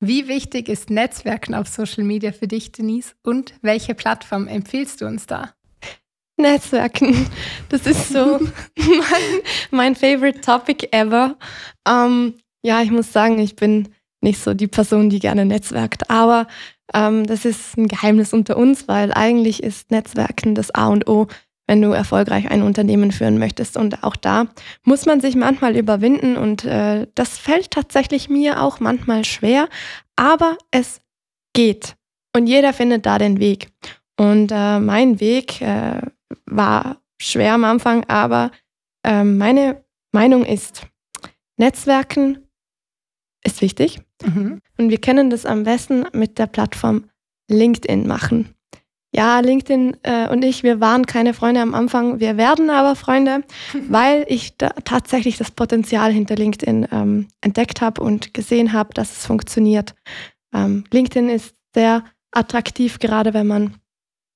Wie 0.00 0.28
wichtig 0.28 0.68
ist 0.68 0.90
Netzwerken 0.90 1.54
auf 1.54 1.66
Social 1.66 2.04
Media 2.04 2.30
für 2.30 2.46
dich, 2.46 2.70
Denise? 2.70 3.14
Und 3.24 3.54
welche 3.62 3.94
Plattform 3.94 4.46
empfiehlst 4.46 5.00
du 5.00 5.06
uns 5.06 5.26
da? 5.26 5.54
Netzwerken. 6.36 7.26
Das 7.68 7.84
ist 7.84 8.10
so 8.10 8.38
mein, 8.76 9.40
mein 9.70 9.96
favorite 9.96 10.40
topic 10.40 10.88
ever. 10.92 11.36
Ähm, 11.86 12.34
ja, 12.62 12.80
ich 12.80 12.92
muss 12.92 13.12
sagen, 13.12 13.40
ich 13.40 13.56
bin 13.56 13.88
nicht 14.20 14.40
so 14.40 14.54
die 14.54 14.68
Person, 14.68 15.10
die 15.10 15.18
gerne 15.18 15.44
netzwerkt, 15.44 16.10
aber 16.10 16.46
ähm, 16.94 17.26
das 17.26 17.44
ist 17.44 17.76
ein 17.76 17.88
Geheimnis 17.88 18.32
unter 18.32 18.56
uns, 18.56 18.88
weil 18.88 19.12
eigentlich 19.12 19.62
ist 19.62 19.90
Netzwerken 19.90 20.54
das 20.54 20.72
A 20.74 20.88
und 20.88 21.08
O, 21.08 21.26
wenn 21.68 21.82
du 21.82 21.90
erfolgreich 21.90 22.50
ein 22.50 22.62
Unternehmen 22.62 23.12
führen 23.12 23.38
möchtest. 23.38 23.76
Und 23.76 24.02
auch 24.02 24.16
da 24.16 24.46
muss 24.82 25.06
man 25.06 25.20
sich 25.20 25.36
manchmal 25.36 25.76
überwinden 25.76 26.36
und 26.36 26.64
äh, 26.64 27.06
das 27.14 27.38
fällt 27.38 27.70
tatsächlich 27.70 28.28
mir 28.28 28.60
auch 28.62 28.80
manchmal 28.80 29.24
schwer, 29.24 29.68
aber 30.16 30.56
es 30.72 31.00
geht. 31.52 31.94
Und 32.34 32.46
jeder 32.46 32.72
findet 32.72 33.06
da 33.06 33.18
den 33.18 33.38
Weg. 33.38 33.68
Und 34.18 34.50
äh, 34.50 34.80
mein 34.80 35.20
Weg 35.20 35.60
äh, 35.60 36.00
war 36.46 37.00
schwer 37.20 37.54
am 37.54 37.64
Anfang, 37.64 38.04
aber 38.08 38.50
äh, 39.04 39.22
meine 39.22 39.84
Meinung 40.12 40.44
ist, 40.44 40.86
Netzwerken 41.58 42.48
ist 43.44 43.60
wichtig. 43.60 44.00
Mhm. 44.24 44.60
Und 44.78 44.90
wir 44.90 45.00
können 45.00 45.30
das 45.30 45.44
am 45.44 45.64
besten 45.64 46.06
mit 46.12 46.38
der 46.38 46.46
Plattform 46.46 47.10
LinkedIn 47.50 48.06
machen. 48.06 48.54
Ja, 49.18 49.40
LinkedIn 49.40 49.96
äh, 50.04 50.28
und 50.28 50.44
ich, 50.44 50.62
wir 50.62 50.78
waren 50.78 51.04
keine 51.04 51.34
Freunde 51.34 51.60
am 51.60 51.74
Anfang, 51.74 52.20
wir 52.20 52.36
werden 52.36 52.70
aber 52.70 52.94
Freunde, 52.94 53.42
weil 53.88 54.24
ich 54.28 54.56
da 54.56 54.68
tatsächlich 54.84 55.36
das 55.36 55.50
Potenzial 55.50 56.12
hinter 56.12 56.36
LinkedIn 56.36 56.86
ähm, 56.92 57.26
entdeckt 57.40 57.80
habe 57.80 58.00
und 58.00 58.32
gesehen 58.32 58.72
habe, 58.72 58.94
dass 58.94 59.10
es 59.10 59.26
funktioniert. 59.26 59.96
Ähm, 60.54 60.84
LinkedIn 60.92 61.30
ist 61.30 61.56
sehr 61.74 62.04
attraktiv, 62.30 63.00
gerade 63.00 63.34
wenn 63.34 63.48
man 63.48 63.74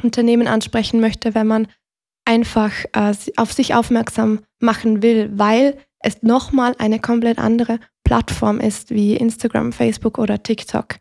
Unternehmen 0.03 0.49
ansprechen 0.49 0.99
möchte, 0.99 1.37
wenn 1.37 1.47
man 1.47 1.69
einfach 2.25 2.73
äh, 2.93 3.15
auf 3.37 3.53
sich 3.53 3.77
aufmerksam 3.77 4.41
machen 4.59 5.01
will, 5.01 5.31
weil 5.33 5.79
es 6.01 6.25
nochmal 6.25 6.75
eine 6.81 6.99
komplett 6.99 7.39
andere 7.39 7.79
Plattform 8.03 8.59
ist 8.59 8.91
wie 8.91 9.15
Instagram, 9.15 9.71
Facebook 9.71 10.19
oder 10.19 10.43
TikTok. 10.43 10.97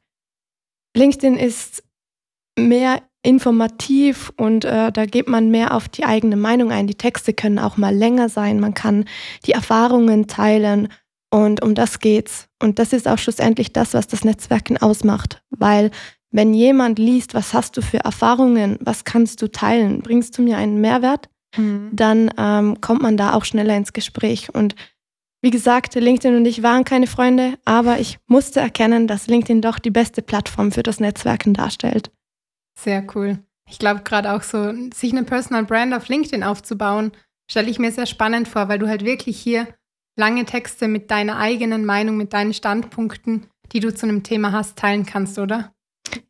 LinkedIn 0.96 1.36
ist 1.36 1.84
mehr 2.60 3.02
informativ 3.24 4.32
und 4.38 4.66
äh, 4.66 4.92
da 4.92 5.06
geht 5.06 5.28
man 5.28 5.52
mehr 5.52 5.74
auf 5.74 5.88
die 5.88 6.06
eigene 6.06 6.36
Meinung 6.36 6.72
ein. 6.72 6.88
Die 6.88 6.96
Texte 6.96 7.34
können 7.34 7.60
auch 7.60 7.78
mal 7.78 7.96
länger 7.96 8.30
sein, 8.30 8.60
man 8.60 8.74
kann 8.74 9.06
die 9.46 9.52
Erfahrungen 9.52 10.28
teilen 10.28 10.88
und 11.30 11.62
um 11.62 11.76
das 11.76 12.00
geht's. 12.00 12.48
Und 12.62 12.80
das 12.80 12.94
ist 12.94 13.08
auch 13.08 13.18
schlussendlich 13.18 13.74
das, 13.74 13.94
was 13.94 14.08
das 14.08 14.24
Netzwerken 14.24 14.78
ausmacht, 14.78 15.44
weil 15.50 15.92
wenn 16.32 16.54
jemand 16.54 16.98
liest, 16.98 17.34
was 17.34 17.54
hast 17.54 17.78
du 17.78 17.82
für 17.82 18.00
Erfahrungen, 18.00 18.78
was 18.80 19.04
kannst 19.04 19.42
du 19.42 19.52
teilen, 19.52 20.02
bringst 20.02 20.38
du 20.38 20.42
mir 20.42 20.58
einen 20.58 20.80
Mehrwert, 20.80 21.30
mhm. 21.58 21.90
dann 21.92 22.32
ähm, 22.38 22.80
kommt 22.80 23.02
man 23.02 23.18
da 23.18 23.34
auch 23.34 23.44
schneller 23.44 23.76
ins 23.76 23.94
Gespräch. 23.94 24.54
Und 24.54 24.76
wie 25.42 25.50
gesagt, 25.50 25.96
LinkedIn 25.96 26.38
und 26.38 26.46
ich 26.46 26.64
waren 26.64 26.86
keine 26.86 27.08
Freunde, 27.08 27.56
aber 27.66 28.00
ich 28.00 28.20
musste 28.28 28.62
erkennen, 28.62 29.08
dass 29.08 29.28
LinkedIn 29.28 29.62
doch 29.62 29.78
die 29.78 29.90
beste 29.92 30.22
Plattform 30.22 30.72
für 30.72 30.84
das 30.84 31.00
Netzwerken 31.00 31.54
darstellt. 31.54 32.12
Sehr 32.84 33.06
cool. 33.16 33.38
Ich 33.70 33.78
glaube 33.80 34.02
gerade 34.04 34.34
auch 34.34 34.42
so, 34.42 34.74
sich 34.94 35.12
eine 35.12 35.24
Personal 35.24 35.66
Brand 35.66 35.94
auf 35.94 36.08
LinkedIn 36.08 36.44
aufzubauen, 36.44 37.12
stelle 37.50 37.70
ich 37.70 37.80
mir 37.80 37.92
sehr 37.92 38.08
spannend 38.08 38.48
vor, 38.48 38.70
weil 38.70 38.80
du 38.80 38.88
halt 38.88 39.06
wirklich 39.06 39.40
hier 39.40 39.68
lange 40.18 40.46
Texte 40.46 40.88
mit 40.88 41.12
deiner 41.12 41.38
eigenen 41.38 41.86
Meinung, 41.86 42.18
mit 42.18 42.34
deinen 42.34 42.54
Standpunkten, 42.54 43.48
die 43.72 43.80
du 43.80 43.94
zu 43.94 44.08
einem 44.08 44.24
Thema 44.24 44.52
hast, 44.52 44.78
teilen 44.78 45.06
kannst, 45.06 45.38
oder? 45.38 45.74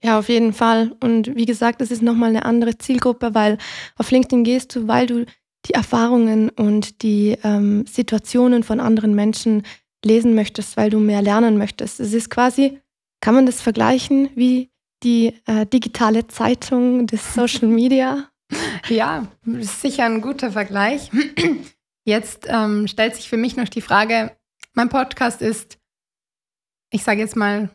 Ja, 0.04 0.20
auf 0.20 0.30
jeden 0.30 0.54
Fall. 0.54 0.96
Und 1.02 1.36
wie 1.36 1.46
gesagt, 1.46 1.82
das 1.82 1.90
ist 1.90 2.02
nochmal 2.02 2.30
eine 2.30 2.46
andere 2.46 2.78
Zielgruppe, 2.78 3.34
weil 3.34 3.58
auf 3.98 4.12
LinkedIn 4.12 4.44
gehst 4.44 4.76
du, 4.76 4.88
weil 4.88 5.08
du 5.08 5.26
die 5.66 5.74
Erfahrungen 5.74 6.50
und 6.50 7.02
die 7.02 7.38
ähm, 7.44 7.86
Situationen 7.88 8.64
von 8.64 8.80
anderen 8.80 9.16
Menschen 9.16 9.64
lesen 10.04 10.36
möchtest, 10.36 10.76
weil 10.76 10.90
du 10.90 11.00
mehr 11.00 11.22
lernen 11.22 11.58
möchtest. 11.58 12.00
Es 12.00 12.14
ist 12.14 12.30
quasi, 12.30 12.80
kann 13.22 13.36
man 13.36 13.46
das 13.46 13.62
vergleichen 13.62 14.30
wie 14.36 14.71
die 15.04 15.40
äh, 15.46 15.66
digitale 15.66 16.28
Zeitung 16.28 17.08
des 17.08 17.34
Social 17.34 17.68
Media? 17.68 18.28
ja, 18.90 19.28
ist 19.46 19.82
sicher 19.82 20.06
ein 20.06 20.22
guter 20.22 20.52
Vergleich. 20.52 21.10
Jetzt 22.04 22.48
ähm, 22.50 22.88
stellt 22.88 23.16
sich 23.16 23.30
für 23.30 23.38
mich 23.38 23.56
noch 23.56 23.70
die 23.70 23.82
Frage, 23.82 24.36
mein 24.74 24.90
Podcast 24.90 25.42
ist, 25.42 25.78
ich 26.92 27.04
sage 27.04 27.20
jetzt 27.20 27.36
mal, 27.36 27.70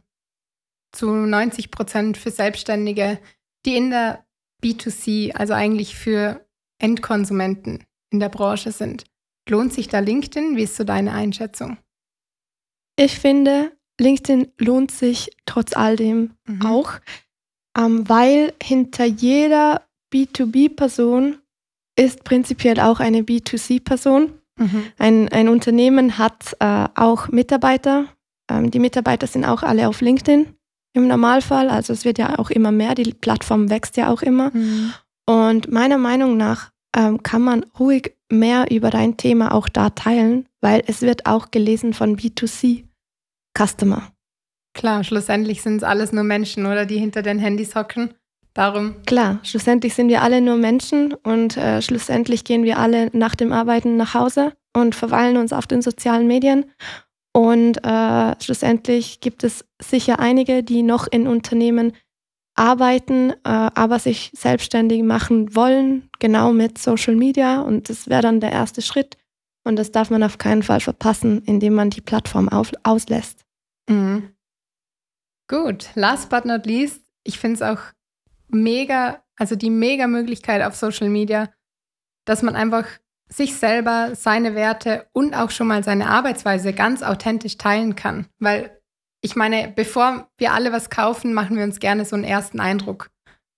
zu 0.93 1.11
90 1.11 1.71
Prozent 1.71 2.17
für 2.17 2.31
Selbstständige, 2.31 3.19
die 3.65 3.77
in 3.77 3.91
der 3.91 4.27
B2C, 4.63 5.33
also 5.33 5.53
eigentlich 5.53 5.97
für 5.97 6.47
Endkonsumenten 6.79 7.85
in 8.11 8.21
der 8.21 8.29
Branche 8.29 8.73
sind. 8.73 9.05
Lohnt 9.49 9.73
sich 9.73 9.89
da 9.89 10.01
LinkedIn? 10.01 10.57
Wie 10.57 10.65
ist 10.65 10.77
so 10.77 10.85
deine 10.85 11.13
Einschätzung? 11.13 11.79
Ich 12.97 13.19
finde, 13.19 13.76
LinkedIn 14.01 14.49
lohnt 14.59 14.91
sich 14.91 15.31
trotz 15.47 15.75
all 15.75 15.97
dem 15.97 16.33
mhm. 16.47 16.67
auch, 16.67 16.93
ähm, 17.77 18.09
weil 18.09 18.53
hinter 18.63 19.05
jeder 19.05 19.83
B2B-Person 20.13 21.39
ist 21.97 22.25
prinzipiell 22.25 22.81
auch 22.81 23.01
eine 23.01 23.23
B2C-Person. 23.23 24.33
Mhm. 24.59 24.83
Ein, 24.99 25.29
ein 25.31 25.49
Unternehmen 25.49 26.19
hat 26.19 26.57
äh, 26.61 26.89
auch 26.95 27.29
Mitarbeiter. 27.29 28.07
Ähm, 28.51 28.71
die 28.71 28.79
Mitarbeiter 28.79 29.27
sind 29.27 29.45
auch 29.45 29.63
alle 29.63 29.89
auf 29.89 30.01
LinkedIn 30.01 30.47
im 30.93 31.09
Normalfall. 31.09 31.69
Also 31.69 31.93
es 31.93 32.05
wird 32.05 32.19
ja 32.19 32.39
auch 32.39 32.51
immer 32.51 32.73
mehr, 32.73 32.95
die 32.95 33.13
Plattform 33.13 33.71
wächst 33.71 33.97
ja 33.97 34.11
auch 34.11 34.23
immer. 34.23 34.51
Mhm. 34.53 34.93
Und 35.27 35.71
meiner 35.71 35.99
Meinung 35.99 36.37
nach 36.37 36.71
ähm, 36.97 37.23
kann 37.23 37.43
man 37.43 37.65
ruhig 37.79 38.15
mehr 38.31 38.71
über 38.71 38.91
dein 38.91 39.17
Thema 39.17 39.53
auch 39.53 39.69
da 39.69 39.91
teilen, 39.91 40.47
weil 40.61 40.83
es 40.87 41.03
wird 41.03 41.27
auch 41.27 41.51
gelesen 41.51 41.93
von 41.93 42.17
B2C-Customer. 43.57 44.03
Klar, 44.75 45.05
schlussendlich 45.05 45.63
sind 45.63 45.79
es 45.79 45.83
alles 45.83 46.13
nur 46.13 46.25
Menschen, 46.25 46.67
oder 46.67 46.85
die 46.85 46.99
hinter 46.99 47.23
den 47.23 47.39
Handys 47.39 47.75
hocken. 47.75 48.15
Darum. 48.53 49.03
Klar, 49.05 49.41
schlussendlich 49.43 49.95
sind 49.95 50.09
wir 50.09 50.23
alle 50.23 50.41
nur 50.41 50.57
Menschen 50.57 51.13
und 51.13 51.59
äh, 51.59 51.83
schlussendlich 51.83 52.45
gehen 52.45 52.63
wir 52.65 52.79
alle 52.79 53.11
nach 53.13 53.35
dem 53.35 53.53
Arbeiten 53.53 53.99
nach 53.99 54.15
Hause 54.15 54.55
und 54.75 54.95
verweilen 54.95 55.37
uns 55.37 55.53
auf 55.53 55.67
den 55.67 55.83
sozialen 55.83 56.27
Medien. 56.27 56.65
Und 57.35 57.85
äh, 57.85 58.35
schlussendlich 58.43 59.21
gibt 59.21 59.45
es 59.45 59.67
sicher 59.79 60.21
einige, 60.21 60.63
die 60.63 60.83
noch 60.83 61.07
in 61.07 61.27
Unternehmen 61.27 61.93
arbeiten, 62.55 63.33
äh, 63.33 63.35
aber 63.45 63.99
sich 63.99 64.31
selbstständig 64.35 65.03
machen 65.03 65.55
wollen, 65.55 66.09
genau 66.19 66.53
mit 66.53 66.79
Social 66.79 67.15
Media. 67.15 67.61
Und 67.61 67.91
das 67.91 68.09
wäre 68.09 68.23
dann 68.23 68.41
der 68.41 68.53
erste 68.53 68.81
Schritt. 68.81 69.19
Und 69.65 69.77
das 69.77 69.93
darf 69.93 70.09
man 70.09 70.23
auf 70.23 70.39
keinen 70.39 70.63
Fall 70.63 70.81
verpassen, 70.81 71.43
indem 71.45 71.75
man 71.75 71.91
die 71.91 72.01
Plattform 72.01 72.49
auf, 72.49 72.73
auslässt. 72.85 73.46
Mhm. 73.89 74.35
Gut, 75.49 75.91
last 75.95 76.29
but 76.29 76.45
not 76.45 76.67
least, 76.67 77.03
ich 77.23 77.39
finde 77.39 77.57
es 77.57 77.63
auch 77.63 77.81
mega, 78.49 79.23
also 79.37 79.55
die 79.55 79.71
mega 79.71 80.07
Möglichkeit 80.07 80.63
auf 80.63 80.75
Social 80.75 81.09
Media, 81.09 81.49
dass 82.25 82.43
man 82.43 82.57
einfach 82.57 82.87
sich 83.29 83.57
selber, 83.57 84.15
seine 84.15 84.55
Werte 84.55 85.09
und 85.13 85.35
auch 85.35 85.51
schon 85.51 85.67
mal 85.67 85.83
seine 85.83 86.09
Arbeitsweise 86.09 86.73
ganz 86.73 87.03
authentisch 87.03 87.59
teilen 87.59 87.97
kann. 87.97 88.27
Weil 88.39 88.81
ich 89.21 89.35
meine, 89.35 89.73
bevor 89.75 90.31
wir 90.39 90.53
alle 90.53 90.73
was 90.73 90.91
kaufen, 90.91 91.35
machen 91.35 91.57
wir 91.57 91.65
uns 91.65 91.81
gerne 91.81 92.05
so 92.05 92.15
einen 92.15 92.25
ersten 92.25 92.61
Eindruck. 92.61 93.11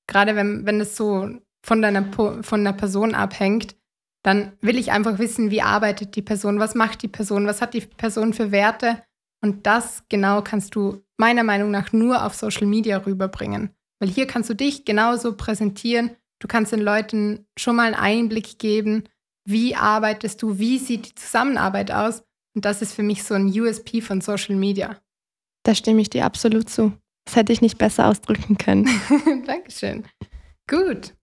Gerade 0.07 0.37
wenn, 0.37 0.65
wenn 0.65 0.81
es 0.81 0.97
so 0.97 1.29
von 1.63 1.83
deiner 1.83 2.11
von 2.43 2.65
der 2.65 2.73
Person 2.73 3.15
abhängt, 3.15 3.77
dann 4.23 4.53
will 4.61 4.79
ich 4.79 4.91
einfach 4.91 5.19
wissen, 5.19 5.51
wie 5.51 5.63
arbeitet 5.63 6.17
die 6.17 6.23
Person, 6.23 6.59
was 6.59 6.75
macht 6.75 7.03
die 7.03 7.09
Person, 7.09 7.47
was 7.47 7.61
hat 7.61 7.75
die 7.75 7.83
Person 7.83 8.33
für 8.33 8.51
Werte. 8.51 9.03
Und 9.41 9.67
das 9.67 10.05
genau 10.09 10.43
kannst 10.43 10.75
du 10.75 11.03
meiner 11.17 11.45
Meinung 11.45 11.71
nach 11.71 11.93
nur 11.93 12.25
auf 12.25 12.35
Social 12.35 12.67
Media 12.67 12.99
rüberbringen. 12.99 13.71
Weil 14.01 14.09
hier 14.09 14.27
kannst 14.27 14.51
du 14.51 14.55
dich 14.55 14.85
genauso 14.85 15.37
präsentieren. 15.37 16.11
Du 16.41 16.49
kannst 16.49 16.73
den 16.73 16.81
Leuten 16.81 17.47
schon 17.59 17.77
mal 17.77 17.95
einen 17.95 17.95
Einblick 17.95 18.59
geben, 18.59 19.05
wie 19.45 19.75
arbeitest 19.75 20.43
du, 20.43 20.59
wie 20.59 20.79
sieht 20.79 21.07
die 21.07 21.15
Zusammenarbeit 21.15 21.91
aus. 21.91 22.23
Und 22.55 22.65
das 22.65 22.83
ist 22.83 22.93
für 22.93 23.03
mich 23.03 23.25
so 23.25 23.35
ein 23.35 23.49
USP 23.49 24.01
von 24.01 24.21
Social 24.21 24.57
Media. 24.57 25.01
Da 25.65 25.75
stimme 25.75 26.01
ich 26.01 26.11
dir 26.11 26.25
absolut 26.25 26.69
zu. 26.69 26.93
Das 27.25 27.37
hätte 27.37 27.53
ich 27.53 27.61
nicht 27.61 27.79
besser 27.79 28.07
ausdrücken 28.07 28.57
können. 28.59 28.89
Dankeschön. 29.47 30.05
Gut. 30.69 31.15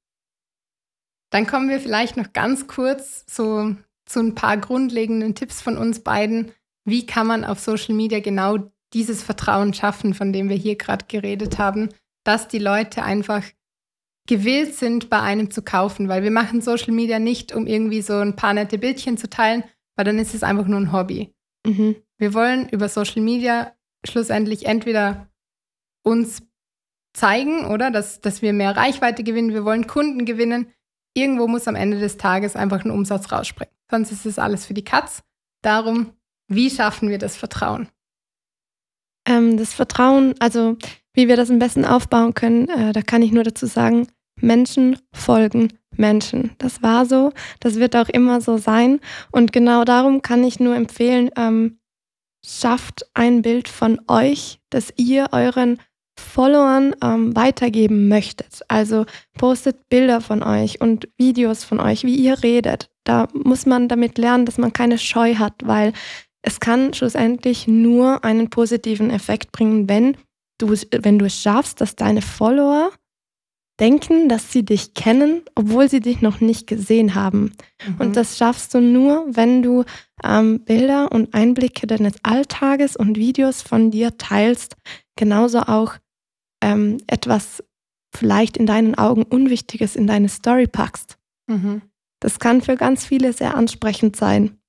Dann 1.31 1.48
kommen 1.48 1.69
wir 1.69 1.79
vielleicht 1.79 2.17
noch 2.17 2.34
ganz 2.34 2.67
kurz 2.67 3.25
so 3.27 3.75
zu 4.05 4.19
ein 4.19 4.36
paar 4.36 4.57
grundlegenden 4.57 5.36
Tipps 5.36 5.62
von 5.62 5.77
uns 5.77 6.01
beiden. 6.01 6.51
Wie 6.85 7.05
kann 7.05 7.27
man 7.27 7.43
auf 7.43 7.59
Social 7.59 7.95
Media 7.95 8.19
genau 8.19 8.57
dieses 8.93 9.23
Vertrauen 9.23 9.73
schaffen, 9.73 10.13
von 10.13 10.31
dem 10.31 10.49
wir 10.49 10.55
hier 10.55 10.75
gerade 10.75 11.05
geredet 11.07 11.57
haben, 11.57 11.89
dass 12.23 12.47
die 12.47 12.59
Leute 12.59 13.03
einfach 13.03 13.43
gewillt 14.27 14.75
sind, 14.75 15.09
bei 15.09 15.19
einem 15.19 15.51
zu 15.51 15.61
kaufen, 15.61 16.07
weil 16.07 16.23
wir 16.23 16.31
machen 16.31 16.61
Social 16.61 16.93
Media 16.93 17.19
nicht, 17.19 17.53
um 17.53 17.67
irgendwie 17.67 18.01
so 18.01 18.13
ein 18.15 18.35
paar 18.35 18.53
nette 18.53 18.77
Bildchen 18.77 19.17
zu 19.17 19.29
teilen, 19.29 19.63
weil 19.95 20.05
dann 20.05 20.17
ist 20.17 20.33
es 20.33 20.43
einfach 20.43 20.65
nur 20.65 20.79
ein 20.79 20.91
Hobby. 20.91 21.33
Mhm. 21.65 21.95
Wir 22.17 22.33
wollen 22.33 22.69
über 22.69 22.89
Social 22.89 23.21
Media 23.21 23.73
schlussendlich 24.05 24.65
entweder 24.65 25.29
uns 26.03 26.41
zeigen, 27.13 27.65
oder, 27.65 27.91
dass, 27.91 28.21
dass 28.21 28.41
wir 28.41 28.53
mehr 28.53 28.75
Reichweite 28.75 29.23
gewinnen, 29.23 29.53
wir 29.53 29.65
wollen 29.65 29.87
Kunden 29.87 30.25
gewinnen. 30.25 30.71
Irgendwo 31.13 31.47
muss 31.47 31.67
am 31.67 31.75
Ende 31.75 31.99
des 31.99 32.17
Tages 32.17 32.55
einfach 32.55 32.83
ein 32.83 32.91
Umsatz 32.91 33.31
rausspringen. 33.31 33.73
Sonst 33.89 34.11
ist 34.11 34.25
es 34.25 34.39
alles 34.39 34.65
für 34.65 34.73
die 34.73 34.83
Katz. 34.83 35.23
Darum, 35.61 36.11
wie 36.47 36.69
schaffen 36.69 37.09
wir 37.09 37.17
das 37.17 37.37
Vertrauen? 37.37 37.89
Ähm, 39.27 39.57
das 39.57 39.73
Vertrauen, 39.73 40.35
also 40.39 40.77
wie 41.13 41.27
wir 41.27 41.37
das 41.37 41.49
am 41.49 41.59
besten 41.59 41.85
aufbauen 41.85 42.33
können, 42.33 42.69
äh, 42.69 42.93
da 42.93 43.01
kann 43.01 43.21
ich 43.21 43.31
nur 43.31 43.43
dazu 43.43 43.65
sagen, 43.65 44.07
Menschen 44.39 44.97
folgen 45.13 45.69
Menschen. 45.97 46.51
Das 46.57 46.83
war 46.83 47.05
so, 47.05 47.31
das 47.59 47.75
wird 47.75 47.95
auch 47.95 48.09
immer 48.09 48.41
so 48.41 48.57
sein. 48.57 48.99
Und 49.31 49.53
genau 49.53 49.85
darum 49.85 50.21
kann 50.21 50.43
ich 50.43 50.59
nur 50.59 50.75
empfehlen, 50.75 51.29
ähm, 51.37 51.79
schafft 52.45 53.09
ein 53.13 53.41
Bild 53.41 53.67
von 53.67 53.99
euch, 54.07 54.59
das 54.69 54.93
ihr 54.97 55.27
euren 55.31 55.79
Followern 56.17 56.95
ähm, 57.03 57.35
weitergeben 57.35 58.07
möchtet. 58.07 58.61
Also 58.67 59.05
postet 59.37 59.89
Bilder 59.89 60.21
von 60.21 60.43
euch 60.43 60.79
und 60.79 61.09
Videos 61.17 61.63
von 61.63 61.79
euch, 61.79 62.03
wie 62.03 62.15
ihr 62.15 62.41
redet. 62.41 62.89
Da 63.03 63.27
muss 63.33 63.65
man 63.65 63.89
damit 63.89 64.17
lernen, 64.17 64.45
dass 64.45 64.57
man 64.57 64.71
keine 64.71 64.97
Scheu 64.97 65.35
hat, 65.35 65.55
weil 65.63 65.93
es 66.45 66.59
kann 66.59 66.93
schlussendlich 66.93 67.67
nur 67.67 68.23
einen 68.23 68.51
positiven 68.51 69.09
Effekt 69.09 69.51
bringen, 69.51 69.89
wenn 69.89 70.15
du, 70.59 70.69
wenn 70.69 71.17
du 71.17 71.25
es 71.25 71.41
schaffst, 71.41 71.81
dass 71.81 71.95
deine 71.95 72.21
Follower 72.21 72.91
denken, 73.79 74.29
dass 74.29 74.51
sie 74.51 74.63
dich 74.63 74.93
kennen, 74.93 75.41
obwohl 75.55 75.89
sie 75.89 76.01
dich 76.01 76.21
noch 76.21 76.41
nicht 76.41 76.67
gesehen 76.67 77.15
haben. 77.15 77.51
Mhm. 77.85 77.95
Und 77.97 78.15
das 78.15 78.37
schaffst 78.37 78.75
du 78.75 78.79
nur, 78.79 79.25
wenn 79.27 79.63
du 79.63 79.85
ähm, 80.23 80.63
Bilder 80.63 81.11
und 81.11 81.33
Einblicke 81.33 81.87
deines 81.87 82.13
Alltages 82.23 82.95
und 82.95 83.17
Videos 83.17 83.63
von 83.63 83.89
dir 83.89 84.15
teilst. 84.17 84.77
Genauso 85.17 85.61
auch 85.61 85.95
ähm, 86.63 86.99
etwas 87.07 87.63
vielleicht 88.15 88.55
in 88.55 88.67
deinen 88.67 88.95
Augen 88.95 89.23
Unwichtiges 89.23 89.95
in 89.95 90.05
deine 90.05 90.29
Story 90.29 90.67
packst. 90.67 91.17
Mhm. 91.47 91.81
Das 92.21 92.37
kann 92.39 92.61
für 92.61 92.75
ganz 92.75 93.03
viele 93.03 93.33
sehr 93.33 93.57
ansprechend 93.57 94.15
sein. 94.15 94.59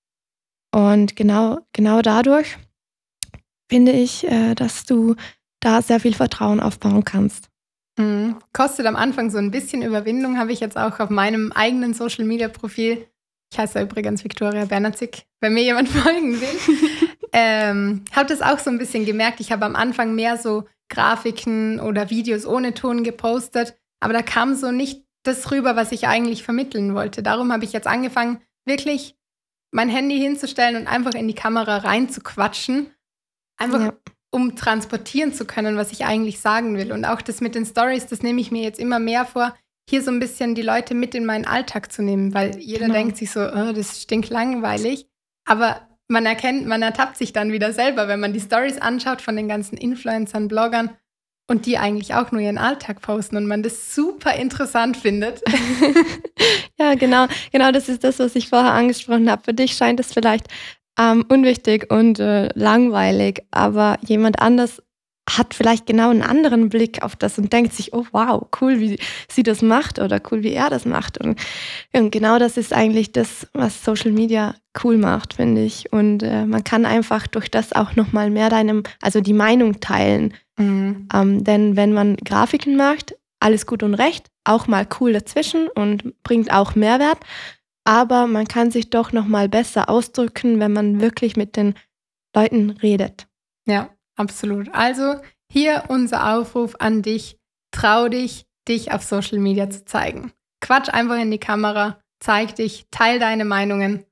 Und 0.76 1.16
genau, 1.16 1.60
genau 1.72 2.02
dadurch 2.02 2.58
finde 3.66 3.92
ich, 3.92 4.30
äh, 4.30 4.54
dass 4.54 4.84
du 4.84 5.14
da 5.58 5.80
sehr 5.80 6.00
viel 6.00 6.12
Vertrauen 6.12 6.60
aufbauen 6.60 7.02
kannst. 7.02 7.48
Mhm. 7.98 8.36
Kostet 8.52 8.84
am 8.84 8.94
Anfang 8.94 9.30
so 9.30 9.38
ein 9.38 9.50
bisschen 9.50 9.80
Überwindung, 9.80 10.38
habe 10.38 10.52
ich 10.52 10.60
jetzt 10.60 10.76
auch 10.76 11.00
auf 11.00 11.08
meinem 11.08 11.50
eigenen 11.52 11.94
Social 11.94 12.26
Media 12.26 12.48
Profil. 12.48 13.06
Ich 13.50 13.58
heiße 13.58 13.80
übrigens 13.80 14.22
Viktoria 14.22 14.66
Bernatzik, 14.66 15.22
wenn 15.40 15.54
mir 15.54 15.62
jemand 15.62 15.88
folgen 15.88 16.38
will. 16.42 16.98
ähm, 17.32 18.04
habe 18.12 18.28
das 18.28 18.42
auch 18.42 18.58
so 18.58 18.68
ein 18.68 18.76
bisschen 18.76 19.06
gemerkt. 19.06 19.40
Ich 19.40 19.52
habe 19.52 19.64
am 19.64 19.76
Anfang 19.76 20.14
mehr 20.14 20.36
so 20.36 20.64
Grafiken 20.90 21.80
oder 21.80 22.10
Videos 22.10 22.44
ohne 22.44 22.74
Ton 22.74 23.02
gepostet, 23.02 23.78
aber 24.00 24.12
da 24.12 24.20
kam 24.20 24.54
so 24.54 24.70
nicht 24.72 25.06
das 25.22 25.50
rüber, 25.50 25.74
was 25.74 25.90
ich 25.90 26.06
eigentlich 26.06 26.42
vermitteln 26.42 26.94
wollte. 26.94 27.22
Darum 27.22 27.50
habe 27.50 27.64
ich 27.64 27.72
jetzt 27.72 27.86
angefangen, 27.86 28.42
wirklich 28.66 29.15
mein 29.76 29.88
Handy 29.88 30.18
hinzustellen 30.18 30.76
und 30.76 30.86
einfach 30.86 31.14
in 31.14 31.28
die 31.28 31.34
Kamera 31.34 31.78
reinzuquatschen. 31.78 32.92
Einfach 33.58 33.80
ja 33.80 33.92
um 34.36 34.54
transportieren 34.54 35.32
zu 35.32 35.46
können, 35.46 35.78
was 35.78 35.92
ich 35.92 36.04
eigentlich 36.04 36.40
sagen 36.40 36.76
will. 36.76 36.92
Und 36.92 37.06
auch 37.06 37.22
das 37.22 37.40
mit 37.40 37.54
den 37.54 37.64
Stories, 37.64 38.06
das 38.06 38.22
nehme 38.22 38.40
ich 38.40 38.50
mir 38.50 38.62
jetzt 38.62 38.78
immer 38.78 38.98
mehr 38.98 39.24
vor, 39.24 39.56
hier 39.88 40.02
so 40.02 40.10
ein 40.10 40.20
bisschen 40.20 40.54
die 40.54 40.62
Leute 40.62 40.94
mit 40.94 41.14
in 41.14 41.24
meinen 41.24 41.46
Alltag 41.46 41.90
zu 41.90 42.02
nehmen, 42.02 42.34
weil 42.34 42.58
jeder 42.58 42.86
genau. 42.86 42.94
denkt 42.94 43.16
sich 43.16 43.30
so, 43.30 43.40
oh, 43.40 43.72
das 43.72 44.02
stinkt 44.02 44.28
langweilig. 44.28 45.06
Aber 45.46 45.88
man 46.08 46.26
erkennt, 46.26 46.66
man 46.66 46.82
ertappt 46.82 47.16
sich 47.16 47.32
dann 47.32 47.50
wieder 47.50 47.72
selber, 47.72 48.08
wenn 48.08 48.20
man 48.20 48.34
die 48.34 48.40
Stories 48.40 48.78
anschaut 48.78 49.22
von 49.22 49.36
den 49.36 49.48
ganzen 49.48 49.78
Influencern, 49.78 50.48
Bloggern 50.48 50.90
und 51.48 51.66
die 51.66 51.78
eigentlich 51.78 52.14
auch 52.14 52.32
nur 52.32 52.40
ihren 52.40 52.58
Alltag 52.58 53.00
posten 53.02 53.36
und 53.36 53.46
man 53.46 53.62
das 53.62 53.94
super 53.94 54.34
interessant 54.34 54.96
findet. 54.96 55.42
ja, 56.78 56.94
genau, 56.94 57.26
genau 57.52 57.70
das 57.72 57.88
ist 57.88 58.04
das, 58.04 58.18
was 58.18 58.34
ich 58.34 58.48
vorher 58.48 58.72
angesprochen 58.72 59.30
habe. 59.30 59.42
Für 59.44 59.54
dich 59.54 59.76
scheint 59.76 60.00
es 60.00 60.12
vielleicht 60.12 60.46
ähm, 60.98 61.24
unwichtig 61.28 61.90
und 61.90 62.18
äh, 62.18 62.48
langweilig, 62.54 63.42
aber 63.50 63.98
jemand 64.02 64.40
anders 64.40 64.82
hat 65.28 65.54
vielleicht 65.54 65.86
genau 65.86 66.10
einen 66.10 66.22
anderen 66.22 66.68
Blick 66.68 67.02
auf 67.02 67.16
das 67.16 67.38
und 67.38 67.52
denkt 67.52 67.72
sich, 67.72 67.92
oh 67.92 68.06
wow, 68.12 68.46
cool, 68.60 68.78
wie 68.78 68.98
sie 69.28 69.42
das 69.42 69.60
macht 69.60 69.98
oder 69.98 70.20
cool, 70.30 70.42
wie 70.42 70.52
er 70.52 70.70
das 70.70 70.84
macht. 70.84 71.18
Und, 71.18 71.40
und 71.92 72.10
genau 72.10 72.38
das 72.38 72.56
ist 72.56 72.72
eigentlich 72.72 73.12
das, 73.12 73.46
was 73.52 73.84
Social 73.84 74.12
Media 74.12 74.54
cool 74.84 74.98
macht, 74.98 75.34
finde 75.34 75.62
ich. 75.64 75.92
Und 75.92 76.22
äh, 76.22 76.46
man 76.46 76.62
kann 76.62 76.86
einfach 76.86 77.26
durch 77.26 77.50
das 77.50 77.72
auch 77.72 77.96
nochmal 77.96 78.30
mehr 78.30 78.50
deinem, 78.50 78.84
also 79.02 79.20
die 79.20 79.32
Meinung 79.32 79.80
teilen. 79.80 80.34
Mhm. 80.58 81.08
Ähm, 81.12 81.44
denn 81.44 81.76
wenn 81.76 81.92
man 81.92 82.16
Grafiken 82.16 82.76
macht, 82.76 83.16
alles 83.40 83.66
gut 83.66 83.82
und 83.82 83.94
recht, 83.94 84.28
auch 84.44 84.66
mal 84.66 84.86
cool 85.00 85.12
dazwischen 85.12 85.68
und 85.68 86.22
bringt 86.22 86.52
auch 86.52 86.74
Mehrwert 86.74 87.18
aber 87.86 88.26
man 88.26 88.48
kann 88.48 88.72
sich 88.72 88.90
doch 88.90 89.12
noch 89.12 89.26
mal 89.26 89.48
besser 89.48 89.88
ausdrücken, 89.88 90.58
wenn 90.58 90.72
man 90.72 91.00
wirklich 91.00 91.36
mit 91.36 91.56
den 91.56 91.74
Leuten 92.34 92.70
redet. 92.70 93.28
Ja, 93.64 93.90
absolut. 94.16 94.74
Also 94.74 95.16
hier 95.50 95.84
unser 95.88 96.34
Aufruf 96.34 96.74
an 96.78 97.02
dich: 97.02 97.38
Trau 97.70 98.08
dich, 98.08 98.46
dich 98.68 98.92
auf 98.92 99.02
Social 99.02 99.38
Media 99.38 99.70
zu 99.70 99.84
zeigen. 99.84 100.32
Quatsch 100.60 100.88
einfach 100.88 101.18
in 101.18 101.30
die 101.30 101.38
Kamera, 101.38 101.98
zeig 102.20 102.56
dich, 102.56 102.86
teil 102.90 103.18
deine 103.18 103.44
Meinungen. 103.44 104.04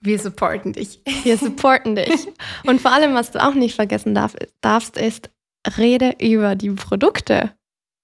Wir 0.00 0.18
supporten 0.18 0.72
dich. 0.72 1.02
Wir 1.24 1.36
supporten 1.36 1.96
dich. 1.96 2.28
Und 2.64 2.80
vor 2.80 2.92
allem, 2.92 3.14
was 3.14 3.32
du 3.32 3.44
auch 3.44 3.54
nicht 3.54 3.74
vergessen 3.74 4.14
darf, 4.14 4.36
darfst, 4.60 4.96
ist, 4.96 5.30
rede 5.76 6.14
über 6.20 6.54
die 6.54 6.70
Produkte, 6.70 7.52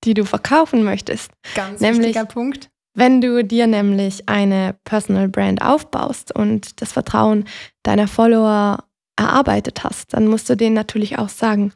die 0.04 0.14
du 0.14 0.24
verkaufen 0.24 0.82
möchtest. 0.85 1.30
Ganz 1.54 1.80
Nämlich, 1.80 2.08
wichtiger 2.08 2.26
Punkt. 2.26 2.70
Wenn 2.94 3.20
du 3.20 3.42
dir 3.42 3.66
nämlich 3.66 4.28
eine 4.28 4.76
Personal 4.85 5.28
Brand 5.28 5.62
aufbaust 5.62 6.35
und 6.35 6.82
das 6.82 6.92
Vertrauen 6.92 7.44
deiner 7.82 8.08
Follower 8.08 8.85
erarbeitet 9.16 9.85
hast, 9.85 10.14
dann 10.14 10.29
musst 10.29 10.48
du 10.48 10.57
denen 10.57 10.75
natürlich 10.75 11.18
auch 11.18 11.29
sagen, 11.29 11.72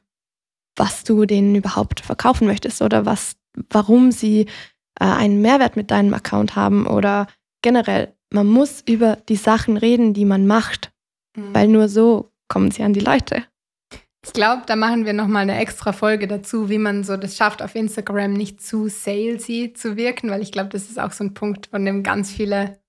was 0.76 1.04
du 1.04 1.24
denen 1.24 1.54
überhaupt 1.54 2.00
verkaufen 2.00 2.46
möchtest 2.46 2.82
oder 2.82 3.06
was, 3.06 3.36
warum 3.70 4.12
sie 4.12 4.42
äh, 5.00 5.04
einen 5.04 5.40
Mehrwert 5.40 5.76
mit 5.76 5.90
deinem 5.90 6.14
Account 6.14 6.56
haben 6.56 6.86
oder 6.86 7.26
generell. 7.62 8.14
Man 8.32 8.46
muss 8.46 8.82
über 8.86 9.16
die 9.28 9.36
Sachen 9.36 9.76
reden, 9.76 10.14
die 10.14 10.24
man 10.24 10.46
macht, 10.46 10.92
mhm. 11.36 11.54
weil 11.54 11.68
nur 11.68 11.88
so 11.88 12.32
kommen 12.48 12.70
sie 12.70 12.82
an 12.82 12.92
die 12.92 13.00
Leute. 13.00 13.44
Ich 14.24 14.32
glaube, 14.32 14.64
da 14.66 14.74
machen 14.74 15.06
wir 15.06 15.12
nochmal 15.12 15.42
eine 15.42 15.56
extra 15.56 15.92
Folge 15.92 16.26
dazu, 16.26 16.68
wie 16.68 16.78
man 16.78 17.04
so 17.04 17.16
das 17.16 17.36
schafft, 17.36 17.62
auf 17.62 17.76
Instagram 17.76 18.32
nicht 18.32 18.60
zu 18.60 18.88
salesy 18.88 19.72
zu 19.72 19.96
wirken, 19.96 20.30
weil 20.30 20.42
ich 20.42 20.50
glaube, 20.50 20.68
das 20.70 20.90
ist 20.90 20.98
auch 20.98 21.12
so 21.12 21.22
ein 21.22 21.32
Punkt, 21.32 21.68
von 21.68 21.84
dem 21.84 22.02
ganz 22.02 22.32
viele 22.32 22.80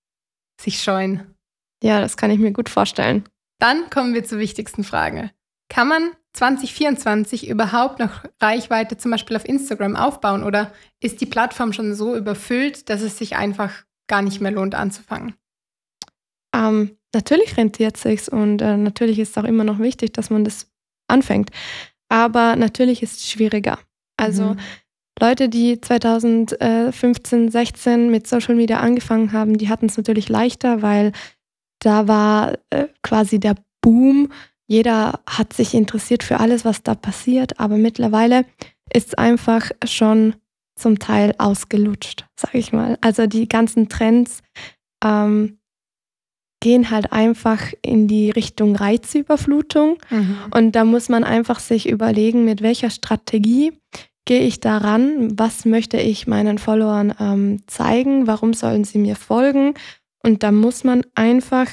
sich 0.59 0.81
scheuen. 0.81 1.35
Ja, 1.83 2.01
das 2.01 2.17
kann 2.17 2.31
ich 2.31 2.39
mir 2.39 2.51
gut 2.51 2.69
vorstellen. 2.69 3.23
Dann 3.59 3.89
kommen 3.89 4.13
wir 4.13 4.23
zur 4.23 4.39
wichtigsten 4.39 4.83
Frage. 4.83 5.31
Kann 5.69 5.87
man 5.87 6.11
2024 6.33 7.47
überhaupt 7.47 7.99
noch 7.99 8.23
Reichweite 8.39 8.97
zum 8.97 9.11
Beispiel 9.11 9.35
auf 9.35 9.45
Instagram 9.45 9.95
aufbauen 9.95 10.43
oder 10.43 10.71
ist 10.99 11.19
die 11.19 11.25
Plattform 11.25 11.73
schon 11.73 11.95
so 11.95 12.15
überfüllt, 12.15 12.89
dass 12.89 13.01
es 13.01 13.17
sich 13.17 13.35
einfach 13.35 13.83
gar 14.07 14.21
nicht 14.21 14.39
mehr 14.39 14.51
lohnt 14.51 14.75
anzufangen? 14.75 15.33
Ähm, 16.55 16.97
natürlich 17.13 17.57
rentiert 17.57 17.97
sich's 17.97 18.29
und 18.29 18.61
äh, 18.61 18.77
natürlich 18.77 19.19
ist 19.19 19.31
es 19.31 19.37
auch 19.37 19.47
immer 19.47 19.63
noch 19.63 19.79
wichtig, 19.79 20.13
dass 20.13 20.29
man 20.29 20.43
das 20.43 20.71
anfängt. 21.07 21.49
Aber 22.09 22.55
natürlich 22.55 23.03
ist 23.03 23.17
es 23.17 23.29
schwieriger. 23.29 23.79
Also 24.15 24.53
mhm. 24.53 24.59
Leute, 25.19 25.49
die 25.49 25.81
2015, 25.81 27.49
16 27.49 28.11
mit 28.11 28.27
Social 28.27 28.55
Media 28.55 28.79
angefangen 28.79 29.33
haben, 29.33 29.57
die 29.57 29.67
hatten 29.67 29.87
es 29.87 29.97
natürlich 29.97 30.29
leichter, 30.29 30.81
weil 30.83 31.11
da 31.79 32.07
war 32.07 32.57
äh, 32.69 32.87
quasi 33.03 33.39
der 33.39 33.55
Boom. 33.81 34.31
Jeder 34.67 35.19
hat 35.27 35.53
sich 35.53 35.73
interessiert 35.73 36.23
für 36.23 36.39
alles, 36.39 36.65
was 36.65 36.83
da 36.83 36.95
passiert. 36.95 37.59
Aber 37.59 37.77
mittlerweile 37.77 38.45
ist 38.93 39.09
es 39.09 39.13
einfach 39.13 39.71
schon 39.85 40.35
zum 40.75 40.99
Teil 40.99 41.33
ausgelutscht, 41.37 42.25
sag 42.35 42.53
ich 42.53 42.71
mal. 42.71 42.97
Also 43.01 43.27
die 43.27 43.47
ganzen 43.47 43.89
Trends 43.89 44.41
ähm, 45.03 45.57
gehen 46.59 46.89
halt 46.89 47.11
einfach 47.11 47.71
in 47.81 48.07
die 48.07 48.31
Richtung 48.31 48.75
Reizüberflutung. 48.75 49.97
Mhm. 50.09 50.37
Und 50.51 50.71
da 50.73 50.85
muss 50.85 51.09
man 51.09 51.23
einfach 51.23 51.59
sich 51.59 51.87
überlegen, 51.87 52.45
mit 52.45 52.61
welcher 52.61 52.89
Strategie 52.89 53.73
gehe 54.25 54.41
ich 54.41 54.59
daran, 54.59 55.37
was 55.39 55.65
möchte 55.65 55.97
ich 55.97 56.27
meinen 56.27 56.57
Followern 56.57 57.13
ähm, 57.19 57.63
zeigen, 57.67 58.27
warum 58.27 58.53
sollen 58.53 58.83
sie 58.83 58.97
mir 58.97 59.15
folgen. 59.15 59.75
Und 60.23 60.43
da 60.43 60.51
muss 60.51 60.83
man 60.83 61.05
einfach 61.15 61.67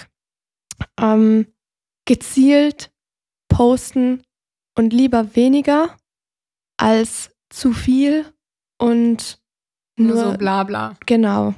ähm, 1.00 1.46
gezielt 2.06 2.92
posten 3.48 4.22
und 4.76 4.92
lieber 4.92 5.34
weniger 5.36 5.96
als 6.76 7.30
zu 7.50 7.72
viel 7.72 8.26
und 8.78 9.40
nur, 9.96 10.14
nur 10.14 10.32
so 10.32 10.38
bla 10.38 10.64
bla. 10.64 10.96
Genau. 11.06 11.54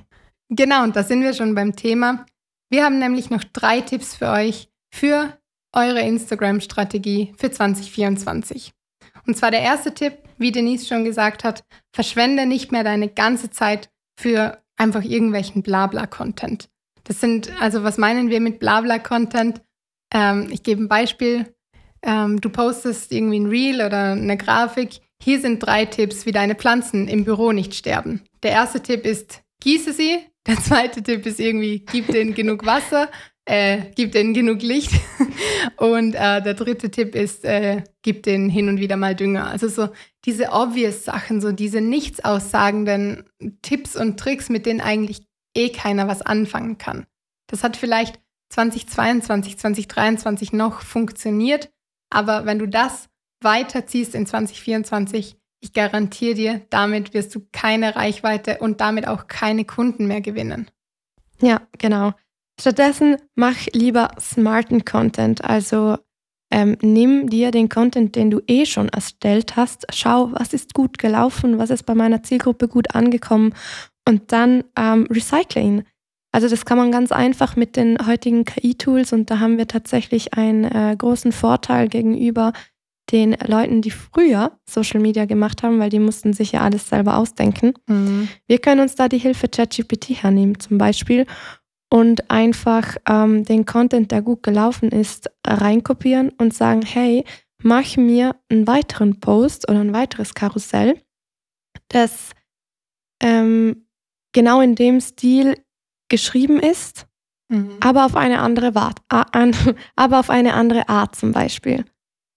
Genau, 0.48 0.84
und 0.84 0.94
da 0.94 1.02
sind 1.02 1.22
wir 1.22 1.34
schon 1.34 1.54
beim 1.54 1.74
Thema 1.74 2.24
wir 2.68 2.84
haben 2.84 2.98
nämlich 2.98 3.30
noch 3.30 3.44
drei 3.44 3.80
Tipps 3.80 4.16
für 4.16 4.28
euch 4.30 4.68
für 4.92 5.38
eure 5.72 6.00
Instagram-Strategie 6.00 7.34
für 7.36 7.50
2024. 7.50 8.72
Und 9.26 9.36
zwar 9.36 9.50
der 9.50 9.60
erste 9.60 9.94
Tipp, 9.94 10.18
wie 10.38 10.52
Denise 10.52 10.86
schon 10.86 11.04
gesagt 11.04 11.44
hat, 11.44 11.64
verschwende 11.92 12.46
nicht 12.46 12.72
mehr 12.72 12.84
deine 12.84 13.08
ganze 13.08 13.50
Zeit 13.50 13.90
für 14.18 14.62
einfach 14.76 15.02
irgendwelchen 15.02 15.62
Blabla-Content. 15.62 16.68
Das 17.06 17.20
sind, 17.20 17.50
also 17.60 17.82
was 17.82 17.98
meinen 17.98 18.30
wir 18.30 18.40
mit 18.40 18.58
Blabla-Content? 18.58 19.62
Ähm, 20.12 20.48
ich 20.50 20.62
gebe 20.62 20.82
ein 20.82 20.88
Beispiel. 20.88 21.54
Ähm, 22.02 22.40
du 22.40 22.50
postest 22.50 23.12
irgendwie 23.12 23.40
ein 23.40 23.46
Reel 23.46 23.76
oder 23.76 24.12
eine 24.12 24.36
Grafik. 24.36 25.00
Hier 25.22 25.40
sind 25.40 25.60
drei 25.60 25.86
Tipps, 25.86 26.26
wie 26.26 26.32
deine 26.32 26.54
Pflanzen 26.54 27.08
im 27.08 27.24
Büro 27.24 27.52
nicht 27.52 27.74
sterben. 27.74 28.22
Der 28.42 28.52
erste 28.52 28.82
Tipp 28.82 29.06
ist, 29.06 29.42
gieße 29.60 29.92
sie, 29.92 30.18
der 30.46 30.58
zweite 30.58 31.02
Tipp 31.02 31.26
ist 31.26 31.40
irgendwie, 31.40 31.84
gib 31.90 32.08
denen 32.08 32.34
genug 32.34 32.66
Wasser. 32.66 33.08
äh, 33.46 33.78
gib 33.94 34.12
denen 34.12 34.34
genug 34.34 34.62
Licht. 34.62 34.92
Und 35.76 36.14
äh, 36.14 36.42
der 36.42 36.54
dritte 36.54 36.90
Tipp 36.90 37.14
ist, 37.14 37.44
äh, 37.44 37.82
gib 38.02 38.24
denen 38.24 38.50
hin 38.50 38.68
und 38.68 38.80
wieder 38.80 38.96
mal 38.96 39.14
Dünger. 39.14 39.48
Also 39.48 39.68
so 39.68 39.88
diese 40.24 40.50
obvious 40.52 41.04
Sachen, 41.04 41.40
so 41.40 41.52
diese 41.52 41.80
nichts 41.80 42.24
aussagenden 42.24 43.24
Tipps 43.62 43.96
und 43.96 44.18
Tricks, 44.18 44.48
mit 44.48 44.66
denen 44.66 44.80
eigentlich 44.80 45.26
eh 45.56 45.70
keiner 45.70 46.08
was 46.08 46.22
anfangen 46.22 46.78
kann. 46.78 47.06
Das 47.48 47.64
hat 47.64 47.76
vielleicht 47.76 48.20
2022, 48.50 49.58
2023 49.58 50.52
noch 50.52 50.80
funktioniert, 50.80 51.70
aber 52.10 52.46
wenn 52.46 52.58
du 52.58 52.68
das 52.68 53.08
weiterziehst 53.40 54.14
in 54.14 54.26
2024, 54.26 55.36
ich 55.60 55.72
garantiere 55.72 56.34
dir, 56.34 56.66
damit 56.70 57.14
wirst 57.14 57.34
du 57.34 57.46
keine 57.52 57.96
Reichweite 57.96 58.58
und 58.58 58.80
damit 58.80 59.08
auch 59.08 59.26
keine 59.26 59.64
Kunden 59.64 60.06
mehr 60.06 60.20
gewinnen. 60.20 60.70
Ja, 61.40 61.62
genau. 61.78 62.12
Stattdessen 62.58 63.16
mach 63.34 63.66
lieber 63.72 64.10
smarten 64.18 64.84
Content. 64.84 65.44
Also 65.44 65.98
ähm, 66.50 66.78
nimm 66.80 67.28
dir 67.28 67.50
den 67.50 67.68
Content, 67.68 68.14
den 68.14 68.30
du 68.30 68.40
eh 68.46 68.64
schon 68.64 68.88
erstellt 68.88 69.56
hast, 69.56 69.86
schau, 69.92 70.30
was 70.32 70.52
ist 70.52 70.72
gut 70.72 70.98
gelaufen, 70.98 71.58
was 71.58 71.70
ist 71.70 71.82
bei 71.82 71.94
meiner 71.94 72.22
Zielgruppe 72.22 72.68
gut 72.68 72.94
angekommen 72.94 73.52
und 74.06 74.32
dann 74.32 74.64
ähm, 74.76 75.06
recycle 75.10 75.62
ihn. 75.62 75.84
Also 76.32 76.48
das 76.48 76.64
kann 76.64 76.76
man 76.76 76.92
ganz 76.92 77.12
einfach 77.12 77.56
mit 77.56 77.76
den 77.76 78.06
heutigen 78.06 78.44
KI-Tools 78.44 79.12
und 79.12 79.30
da 79.30 79.40
haben 79.40 79.58
wir 79.58 79.68
tatsächlich 79.68 80.34
einen 80.34 80.64
äh, 80.64 80.94
großen 80.96 81.32
Vorteil 81.32 81.88
gegenüber 81.88 82.52
den 83.12 83.36
Leuten, 83.46 83.82
die 83.82 83.90
früher 83.90 84.58
Social 84.68 85.00
Media 85.00 85.24
gemacht 85.24 85.62
haben, 85.62 85.78
weil 85.78 85.90
die 85.90 85.98
mussten 86.00 86.32
sich 86.32 86.52
ja 86.52 86.60
alles 86.60 86.88
selber 86.88 87.16
ausdenken. 87.16 87.72
Mhm. 87.86 88.28
Wir 88.46 88.58
können 88.58 88.80
uns 88.80 88.96
da 88.96 89.08
die 89.08 89.18
Hilfe 89.18 89.48
ChatGPT 89.48 90.22
hernehmen 90.22 90.58
zum 90.58 90.76
Beispiel 90.76 91.24
und 91.90 92.30
einfach 92.30 92.96
ähm, 93.08 93.44
den 93.44 93.64
Content, 93.64 94.10
der 94.10 94.22
gut 94.22 94.42
gelaufen 94.42 94.90
ist, 94.90 95.30
reinkopieren 95.46 96.30
und 96.30 96.52
sagen, 96.52 96.82
hey, 96.82 97.24
mach 97.62 97.96
mir 97.96 98.36
einen 98.50 98.66
weiteren 98.66 99.20
Post 99.20 99.70
oder 99.70 99.80
ein 99.80 99.92
weiteres 99.92 100.34
Karussell, 100.34 101.00
das 101.88 102.32
ähm, 103.22 103.85
genau 104.36 104.60
in 104.60 104.74
dem 104.74 105.00
Stil 105.00 105.56
geschrieben 106.10 106.60
ist, 106.60 107.06
mhm. 107.48 107.78
aber 107.80 108.04
auf 108.04 108.14
eine 108.14 108.40
andere 108.40 108.70
Art, 108.76 109.00
aber 109.96 110.20
auf 110.20 110.28
eine 110.28 110.52
andere 110.52 110.90
Art 110.90 111.16
zum 111.16 111.32
Beispiel. 111.32 111.86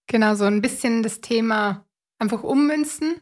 Genau, 0.08 0.34
so 0.34 0.46
ein 0.46 0.62
bisschen 0.62 1.02
das 1.02 1.20
Thema 1.20 1.84
einfach 2.18 2.42
ummünzen, 2.42 3.20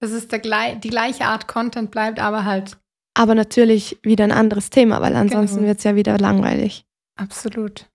dass 0.00 0.12
es 0.12 0.28
der, 0.28 0.38
die 0.76 0.88
gleiche 0.88 1.24
Art 1.24 1.48
Content 1.48 1.90
bleibt, 1.90 2.20
aber 2.20 2.44
halt. 2.44 2.78
Aber 3.14 3.34
natürlich 3.34 3.98
wieder 4.02 4.24
ein 4.24 4.32
anderes 4.32 4.70
Thema, 4.70 5.02
weil 5.02 5.16
ansonsten 5.16 5.56
genau. 5.56 5.68
wird 5.68 5.78
es 5.78 5.84
ja 5.84 5.96
wieder 5.96 6.16
langweilig. 6.16 6.86
Absolut. 7.16 7.90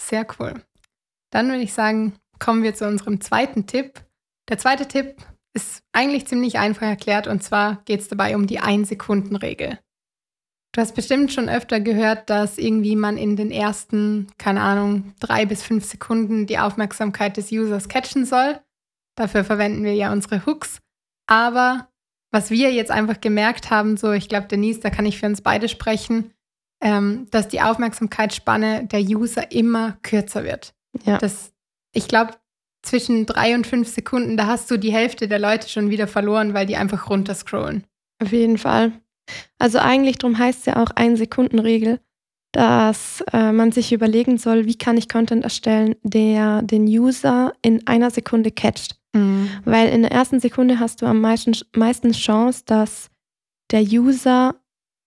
Sehr 0.00 0.24
cool. 0.38 0.62
Dann 1.30 1.48
würde 1.48 1.62
ich 1.62 1.74
sagen, 1.74 2.14
kommen 2.38 2.62
wir 2.62 2.74
zu 2.74 2.86
unserem 2.86 3.20
zweiten 3.20 3.66
Tipp. 3.66 4.00
Der 4.48 4.58
zweite 4.58 4.86
Tipp 4.86 5.16
ist 5.54 5.82
eigentlich 5.92 6.26
ziemlich 6.26 6.58
einfach 6.58 6.86
erklärt 6.86 7.26
und 7.26 7.42
zwar 7.42 7.82
geht 7.84 8.00
es 8.00 8.08
dabei 8.08 8.36
um 8.36 8.46
die 8.46 8.60
Ein-Sekunden-Regel. 8.60 9.78
Du 10.72 10.80
hast 10.80 10.96
bestimmt 10.96 11.32
schon 11.32 11.48
öfter 11.48 11.78
gehört, 11.78 12.28
dass 12.28 12.58
irgendwie 12.58 12.96
man 12.96 13.16
in 13.16 13.36
den 13.36 13.52
ersten, 13.52 14.26
keine 14.38 14.60
Ahnung, 14.60 15.14
drei 15.20 15.46
bis 15.46 15.62
fünf 15.62 15.84
Sekunden 15.84 16.46
die 16.46 16.58
Aufmerksamkeit 16.58 17.36
des 17.36 17.52
Users 17.52 17.88
catchen 17.88 18.24
soll. 18.26 18.58
Dafür 19.14 19.44
verwenden 19.44 19.84
wir 19.84 19.94
ja 19.94 20.12
unsere 20.12 20.44
Hooks. 20.44 20.80
Aber 21.28 21.88
was 22.32 22.50
wir 22.50 22.72
jetzt 22.72 22.90
einfach 22.90 23.20
gemerkt 23.20 23.70
haben, 23.70 23.96
so 23.96 24.10
ich 24.10 24.28
glaube, 24.28 24.48
Denise, 24.48 24.80
da 24.80 24.90
kann 24.90 25.06
ich 25.06 25.20
für 25.20 25.26
uns 25.26 25.42
beide 25.42 25.68
sprechen, 25.68 26.32
ähm, 26.82 27.28
dass 27.30 27.46
die 27.46 27.60
Aufmerksamkeitsspanne 27.62 28.86
der 28.86 29.00
User 29.00 29.52
immer 29.52 29.96
kürzer 30.02 30.42
wird. 30.42 30.74
Ja. 31.04 31.18
Das, 31.18 31.52
ich 31.92 32.08
glaube, 32.08 32.34
zwischen 32.84 33.26
drei 33.26 33.54
und 33.54 33.66
fünf 33.66 33.88
Sekunden, 33.88 34.36
da 34.36 34.46
hast 34.46 34.70
du 34.70 34.78
die 34.78 34.92
Hälfte 34.92 35.28
der 35.28 35.38
Leute 35.38 35.68
schon 35.68 35.90
wieder 35.90 36.06
verloren, 36.06 36.54
weil 36.54 36.66
die 36.66 36.76
einfach 36.76 37.10
runterscrollen. 37.10 37.84
Auf 38.22 38.32
jeden 38.32 38.58
Fall. 38.58 38.92
Also 39.58 39.78
eigentlich 39.78 40.18
darum 40.18 40.38
heißt 40.38 40.60
es 40.60 40.66
ja 40.66 40.82
auch 40.82 40.90
Ein-Sekunden-Regel, 40.94 42.00
dass 42.52 43.24
äh, 43.32 43.52
man 43.52 43.72
sich 43.72 43.92
überlegen 43.92 44.38
soll, 44.38 44.66
wie 44.66 44.76
kann 44.76 44.96
ich 44.96 45.08
Content 45.08 45.42
erstellen, 45.42 45.96
der 46.02 46.62
den 46.62 46.84
User 46.84 47.52
in 47.62 47.86
einer 47.86 48.10
Sekunde 48.10 48.50
catcht. 48.50 48.96
Mhm. 49.12 49.48
Weil 49.64 49.88
in 49.88 50.02
der 50.02 50.12
ersten 50.12 50.40
Sekunde 50.40 50.78
hast 50.78 51.02
du 51.02 51.06
am 51.06 51.20
meisten, 51.20 51.56
meisten 51.74 52.12
Chance, 52.12 52.62
dass 52.66 53.10
der 53.72 53.82
User 53.82 54.54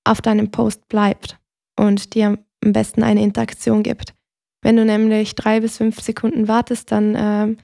auf 0.03 0.21
deinem 0.21 0.51
Post 0.51 0.87
bleibt 0.87 1.37
und 1.79 2.15
dir 2.15 2.37
am 2.63 2.73
besten 2.73 3.03
eine 3.03 3.21
Interaktion 3.21 3.83
gibt. 3.83 4.13
Wenn 4.61 4.75
du 4.75 4.83
nämlich 4.83 5.35
drei 5.35 5.59
bis 5.59 5.77
fünf 5.77 6.01
Sekunden 6.01 6.47
wartest, 6.47 6.91
dann 6.91 7.15
äh, 7.15 7.55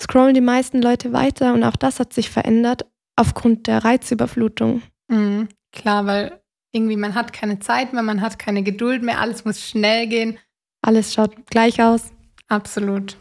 scrollen 0.00 0.34
die 0.34 0.40
meisten 0.40 0.80
Leute 0.80 1.12
weiter 1.12 1.52
und 1.54 1.64
auch 1.64 1.76
das 1.76 2.00
hat 2.00 2.12
sich 2.12 2.30
verändert 2.30 2.86
aufgrund 3.16 3.66
der 3.66 3.84
Reizüberflutung. 3.84 4.82
Mhm. 5.08 5.48
Klar, 5.72 6.06
weil 6.06 6.40
irgendwie 6.72 6.96
man 6.96 7.14
hat 7.14 7.32
keine 7.32 7.58
Zeit 7.58 7.92
mehr, 7.92 8.02
man 8.02 8.20
hat 8.20 8.38
keine 8.38 8.62
Geduld 8.62 9.02
mehr, 9.02 9.20
alles 9.20 9.44
muss 9.44 9.60
schnell 9.60 10.06
gehen. 10.06 10.38
Alles 10.82 11.12
schaut 11.12 11.34
gleich 11.50 11.82
aus. 11.82 12.12
Absolut. 12.48 13.16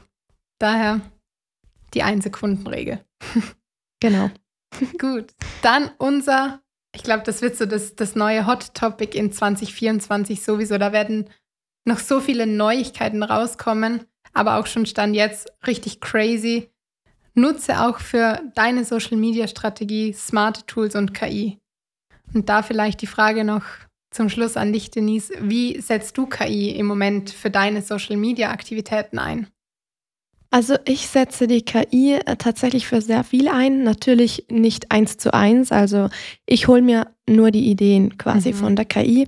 Daher 0.59 1.01
die 1.93 2.03
Ein-Sekunden-Regel. 2.03 3.03
genau. 3.99 4.29
Gut. 4.97 5.33
Dann 5.61 5.91
unser, 5.97 6.61
ich 6.95 7.03
glaube, 7.03 7.23
das 7.23 7.41
wird 7.41 7.57
so 7.57 7.65
das, 7.65 7.95
das 7.95 8.15
neue 8.15 8.45
Hot 8.45 8.73
Topic 8.73 9.17
in 9.17 9.31
2024 9.31 10.43
sowieso. 10.43 10.77
Da 10.77 10.91
werden 10.93 11.29
noch 11.85 11.99
so 11.99 12.21
viele 12.21 12.47
Neuigkeiten 12.47 13.23
rauskommen, 13.23 14.05
aber 14.33 14.57
auch 14.57 14.67
schon 14.67 14.85
stand 14.85 15.15
jetzt 15.15 15.51
richtig 15.65 16.01
crazy. 16.01 16.69
Nutze 17.33 17.81
auch 17.81 17.99
für 17.99 18.41
deine 18.55 18.83
Social 18.83 19.17
Media 19.17 19.47
Strategie 19.47 20.13
smarte 20.13 20.65
Tools 20.65 20.95
und 20.95 21.13
KI. 21.13 21.57
Und 22.33 22.49
da 22.49 22.63
vielleicht 22.63 23.01
die 23.01 23.07
Frage 23.07 23.43
noch 23.43 23.63
zum 24.11 24.29
Schluss 24.29 24.57
an 24.57 24.73
dich, 24.73 24.91
Denise. 24.91 25.33
Wie 25.39 25.79
setzt 25.79 26.17
du 26.17 26.25
KI 26.25 26.71
im 26.71 26.85
Moment 26.85 27.29
für 27.29 27.49
deine 27.49 27.81
Social-Media-Aktivitäten 27.81 29.19
ein? 29.19 29.47
Also 30.51 30.75
ich 30.85 31.07
setze 31.07 31.45
die 31.45 31.61
KI 31.61 32.13
äh, 32.13 32.35
tatsächlich 32.35 32.87
für 32.87 33.01
sehr 33.01 33.23
viel 33.23 33.47
ein. 33.47 33.83
Natürlich 33.83 34.45
nicht 34.49 34.91
eins 34.91 35.17
zu 35.17 35.33
eins. 35.33 35.71
Also 35.71 36.09
ich 36.47 36.67
hole 36.67 36.81
mir 36.81 37.13
nur 37.29 37.51
die 37.51 37.69
Ideen 37.69 38.17
quasi 38.17 38.51
mhm. 38.51 38.55
von 38.55 38.75
der 38.75 38.85
KI 38.85 39.27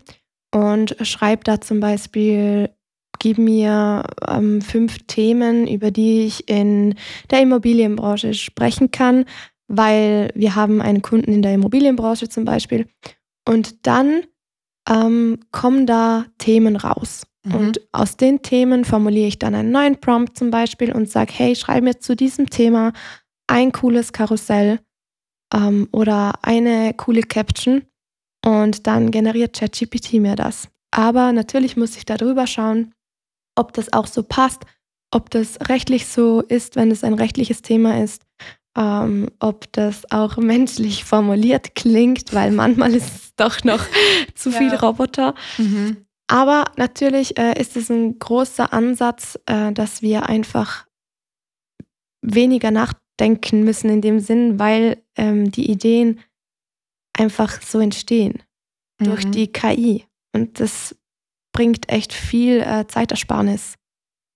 und 0.53 0.95
schreibe 1.01 1.43
da 1.43 1.61
zum 1.61 1.79
Beispiel, 1.79 2.71
gib 3.19 3.37
mir 3.37 4.03
ähm, 4.27 4.61
fünf 4.61 4.97
Themen, 5.07 5.67
über 5.67 5.91
die 5.91 6.25
ich 6.25 6.49
in 6.49 6.95
der 7.29 7.41
Immobilienbranche 7.41 8.33
sprechen 8.33 8.91
kann 8.91 9.25
weil 9.71 10.31
wir 10.35 10.55
haben 10.55 10.81
einen 10.81 11.01
Kunden 11.01 11.31
in 11.31 11.41
der 11.41 11.53
Immobilienbranche 11.53 12.27
zum 12.27 12.43
Beispiel 12.43 12.87
und 13.47 13.87
dann 13.87 14.23
ähm, 14.89 15.39
kommen 15.51 15.87
da 15.87 16.25
Themen 16.37 16.75
raus. 16.75 17.25
Mhm. 17.45 17.55
Und 17.55 17.81
aus 17.93 18.17
den 18.17 18.41
Themen 18.41 18.83
formuliere 18.83 19.27
ich 19.27 19.39
dann 19.39 19.55
einen 19.55 19.71
neuen 19.71 19.99
Prompt 19.99 20.37
zum 20.37 20.51
Beispiel 20.51 20.91
und 20.91 21.09
sage, 21.09 21.31
hey, 21.33 21.55
schreib 21.55 21.83
mir 21.83 21.99
zu 21.99 22.15
diesem 22.15 22.49
Thema 22.49 22.91
ein 23.47 23.71
cooles 23.71 24.11
Karussell 24.11 24.79
ähm, 25.53 25.87
oder 25.93 26.33
eine 26.41 26.93
coole 26.95 27.21
Caption 27.21 27.83
und 28.45 28.87
dann 28.87 29.11
generiert 29.11 29.57
ChatGPT 29.57 30.13
mir 30.15 30.35
das. 30.35 30.67
Aber 30.91 31.31
natürlich 31.31 31.77
muss 31.77 31.95
ich 31.95 32.03
darüber 32.03 32.45
schauen, 32.45 32.93
ob 33.61 33.73
das 33.73 33.93
auch 33.93 34.07
so 34.07 34.23
passt, 34.23 34.63
ob 35.11 35.29
das 35.29 35.57
rechtlich 35.69 36.07
so 36.07 36.41
ist, 36.41 36.75
wenn 36.75 36.89
es 36.89 37.03
ein 37.03 37.13
rechtliches 37.13 37.61
Thema 37.61 38.03
ist, 38.03 38.23
ähm, 38.75 39.29
ob 39.39 39.71
das 39.71 40.11
auch 40.11 40.37
menschlich 40.53 41.03
formuliert 41.03 41.75
klingt, 41.75 42.33
weil 42.33 42.51
manchmal 42.51 42.93
ist 42.93 43.15
es 43.15 43.35
doch 43.35 43.63
noch 43.63 43.85
zu 44.35 44.49
ja. 44.49 44.57
viel 44.57 44.75
Roboter. 44.75 45.35
Mhm. 45.57 46.05
Aber 46.27 46.65
natürlich 46.77 47.37
äh, 47.37 47.59
ist 47.59 47.77
es 47.77 47.89
ein 47.89 48.17
großer 48.17 48.73
Ansatz, 48.73 49.37
äh, 49.45 49.71
dass 49.73 50.01
wir 50.01 50.27
einfach 50.27 50.87
weniger 52.21 52.71
nachdenken 52.71 53.63
müssen 53.63 53.89
in 53.89 54.01
dem 54.01 54.19
Sinn, 54.19 54.57
weil 54.57 55.03
ähm, 55.17 55.51
die 55.51 55.69
Ideen 55.69 56.21
einfach 57.17 57.61
so 57.61 57.79
entstehen 57.79 58.41
mhm. 58.99 59.05
durch 59.05 59.29
die 59.29 59.51
KI. 59.51 60.05
Und 60.33 60.59
das 60.59 60.95
bringt 61.53 61.89
echt 61.89 62.13
viel 62.13 62.61
äh, 62.61 62.87
Zeitersparnis. 62.87 63.75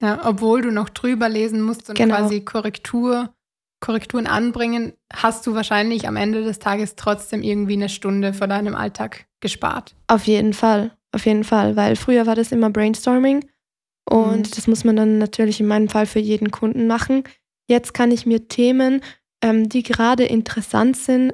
Ja, 0.02 0.22
obwohl 0.26 0.62
du 0.62 0.72
noch 0.72 0.90
drüber 0.90 1.30
lesen 1.30 1.62
musst 1.62 1.90
und 1.90 1.98
genau. 1.98 2.16
quasi 2.16 2.42
Korrektur 2.42 3.34
Korrekturen 3.82 4.26
anbringen, 4.26 4.94
hast 5.14 5.46
du 5.46 5.54
wahrscheinlich 5.54 6.08
am 6.08 6.16
Ende 6.16 6.44
des 6.44 6.60
Tages 6.60 6.96
trotzdem 6.96 7.44
irgendwie 7.44 7.74
eine 7.74 7.90
Stunde 7.90 8.34
vor 8.34 8.48
deinem 8.48 8.74
Alltag 8.74 9.28
gespart. 9.42 9.96
Auf 10.08 10.26
jeden 10.26 10.54
Fall, 10.54 10.92
auf 11.12 11.26
jeden 11.26 11.44
Fall, 11.44 11.76
weil 11.76 11.96
früher 11.96 12.26
war 12.26 12.36
das 12.36 12.52
immer 12.52 12.70
Brainstorming 12.72 13.46
und 14.10 14.38
mhm. 14.38 14.52
das 14.56 14.68
muss 14.68 14.84
man 14.86 14.96
dann 14.96 15.18
natürlich 15.20 15.60
in 15.60 15.68
meinem 15.68 15.90
Fall 15.90 16.08
für 16.08 16.20
jeden 16.20 16.52
Kunden 16.52 16.88
machen. 16.88 17.24
Jetzt 17.68 17.94
kann 17.94 18.12
ich 18.12 18.26
mir 18.26 18.48
Themen, 18.48 19.02
ähm, 19.44 19.70
die 19.70 19.84
gerade 19.84 20.24
interessant 20.24 20.98
sind, 20.98 21.34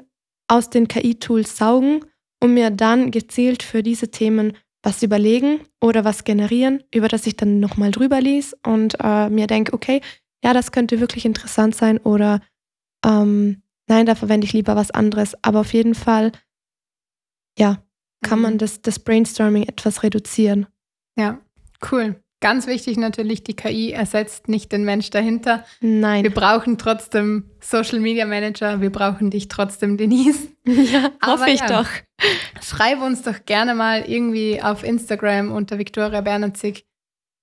aus 0.50 0.70
den 0.70 0.88
KI-Tools 0.88 1.56
saugen 1.56 2.06
und 2.42 2.54
mir 2.54 2.70
dann 2.72 3.12
gezielt 3.12 3.64
für 3.64 3.84
diese 3.84 4.12
Themen 4.12 4.58
was 4.84 5.04
überlegen 5.04 5.62
oder 5.80 6.04
was 6.04 6.24
generieren, 6.24 6.84
über 6.94 7.08
das 7.08 7.28
ich 7.28 7.36
dann 7.36 7.60
nochmal 7.60 7.92
drüber 7.92 8.20
lies 8.20 8.56
und 8.66 8.98
äh, 9.00 9.30
mir 9.30 9.48
denke, 9.48 9.74
okay, 9.74 10.02
ja, 10.44 10.54
das 10.54 10.72
könnte 10.72 11.00
wirklich 11.00 11.26
interessant 11.26 11.76
sein 11.76 12.00
oder 12.00 12.42
ähm, 13.06 13.62
nein, 13.88 14.06
da 14.06 14.16
verwende 14.16 14.46
ich 14.46 14.54
lieber 14.54 14.76
was 14.76 14.92
anderes. 14.92 15.36
Aber 15.44 15.60
auf 15.60 15.74
jeden 15.74 15.96
Fall, 15.96 16.32
ja, 17.58 17.84
kann 18.24 18.40
mhm. 18.40 18.44
man 18.44 18.58
das, 18.58 18.82
das 18.82 19.00
Brainstorming 19.00 19.64
etwas 19.64 20.04
reduzieren. 20.04 20.68
Ja, 21.18 21.40
cool. 21.92 22.21
Ganz 22.42 22.66
wichtig 22.66 22.98
natürlich, 22.98 23.44
die 23.44 23.56
KI 23.56 23.92
ersetzt 23.92 24.48
nicht 24.48 24.72
den 24.72 24.84
Mensch 24.84 25.12
dahinter. 25.12 25.64
Nein. 25.80 26.24
Wir 26.24 26.34
brauchen 26.34 26.80
trotzdem 26.80 27.52
Social 27.60 28.00
Media 28.00 28.26
Manager, 28.26 28.82
wir 28.82 28.92
brauchen 28.92 29.30
dich 29.30 29.48
trotzdem, 29.48 29.96
Denise. 29.98 30.48
Ja, 30.64 31.10
hoffe 31.26 31.50
ich 31.50 31.60
ja, 31.62 31.68
doch. 31.68 31.90
Schreib 32.62 33.02
uns 33.02 33.24
doch 33.24 33.46
gerne 33.46 33.74
mal 33.74 34.04
irgendwie 34.08 34.62
auf 34.62 34.84
Instagram 34.84 35.52
unter 35.52 35.80
Viktoria 35.80 36.22
Bernazig, 36.22 36.86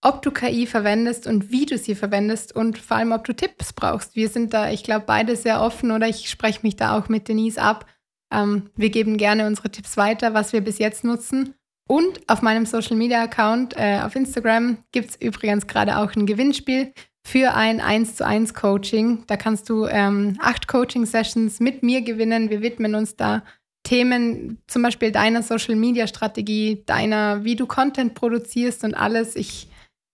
ob 0.03 0.23
du 0.23 0.31
KI 0.31 0.67
verwendest 0.67 1.27
und 1.27 1.51
wie 1.51 1.67
du 1.67 1.79
sie 1.79 1.97
verwendest 1.97 2.55
und 2.55 2.79
vor 2.79 2.97
allem, 2.97 3.11
ob 3.11 3.25
du 3.25 3.35
Tipps 3.35 3.73
brauchst. 3.73 4.15
Wir 4.15 4.29
sind 4.29 4.55
da, 4.55 4.71
ich 4.71 4.85
glaube, 4.85 5.05
beide 5.07 5.35
sehr 5.35 5.61
offen 5.61 5.91
oder 5.91 6.09
ich 6.09 6.31
spreche 6.31 6.61
mich 6.63 6.77
da 6.77 6.97
auch 6.97 7.09
mit 7.09 7.27
Denise 7.27 7.59
ab. 7.59 7.87
Ähm, 8.33 8.71
wir 8.77 8.91
geben 8.91 9.17
gerne 9.17 9.47
unsere 9.47 9.71
Tipps 9.71 9.97
weiter, 9.97 10.35
was 10.35 10.53
wir 10.53 10.61
bis 10.61 10.79
jetzt 10.79 11.03
nutzen. 11.03 11.55
Und 11.89 12.21
auf 12.29 12.43
meinem 12.43 12.67
Social 12.67 12.97
Media 12.97 13.23
Account 13.23 13.75
äh, 13.77 14.01
auf 14.05 14.15
Instagram 14.15 14.79
gibt 14.93 15.11
es 15.11 15.17
übrigens 15.17 15.67
gerade 15.67 15.97
auch 15.97 16.15
ein 16.15 16.27
Gewinnspiel 16.27 16.93
für 17.27 17.55
ein 17.55 17.81
1 17.81 18.17
zu 18.17 18.27
1 18.27 18.53
Coaching. 18.53 19.25
Da 19.27 19.39
kannst 19.39 19.71
du 19.71 19.87
ähm, 19.87 20.37
acht 20.39 20.69
Coaching-Sessions 20.69 21.61
mit 21.61 21.83
mir 21.83 22.03
gewinnen. 22.03 22.51
Wir 22.51 22.61
widmen 22.61 22.95
uns 22.95 23.17
da 23.17 23.43
Themen, 23.85 24.59
zum 24.67 24.83
Beispiel 24.83 25.13
deiner 25.13 25.43
Social 25.43 25.77
Media 25.77 26.07
Strategie, 26.07 26.83
deiner, 26.85 27.43
wie 27.45 27.57
du 27.57 27.67
Content 27.67 28.15
produzierst 28.15 28.85
und 28.85 28.95
alles. 28.95 29.35
Ich 29.35 29.69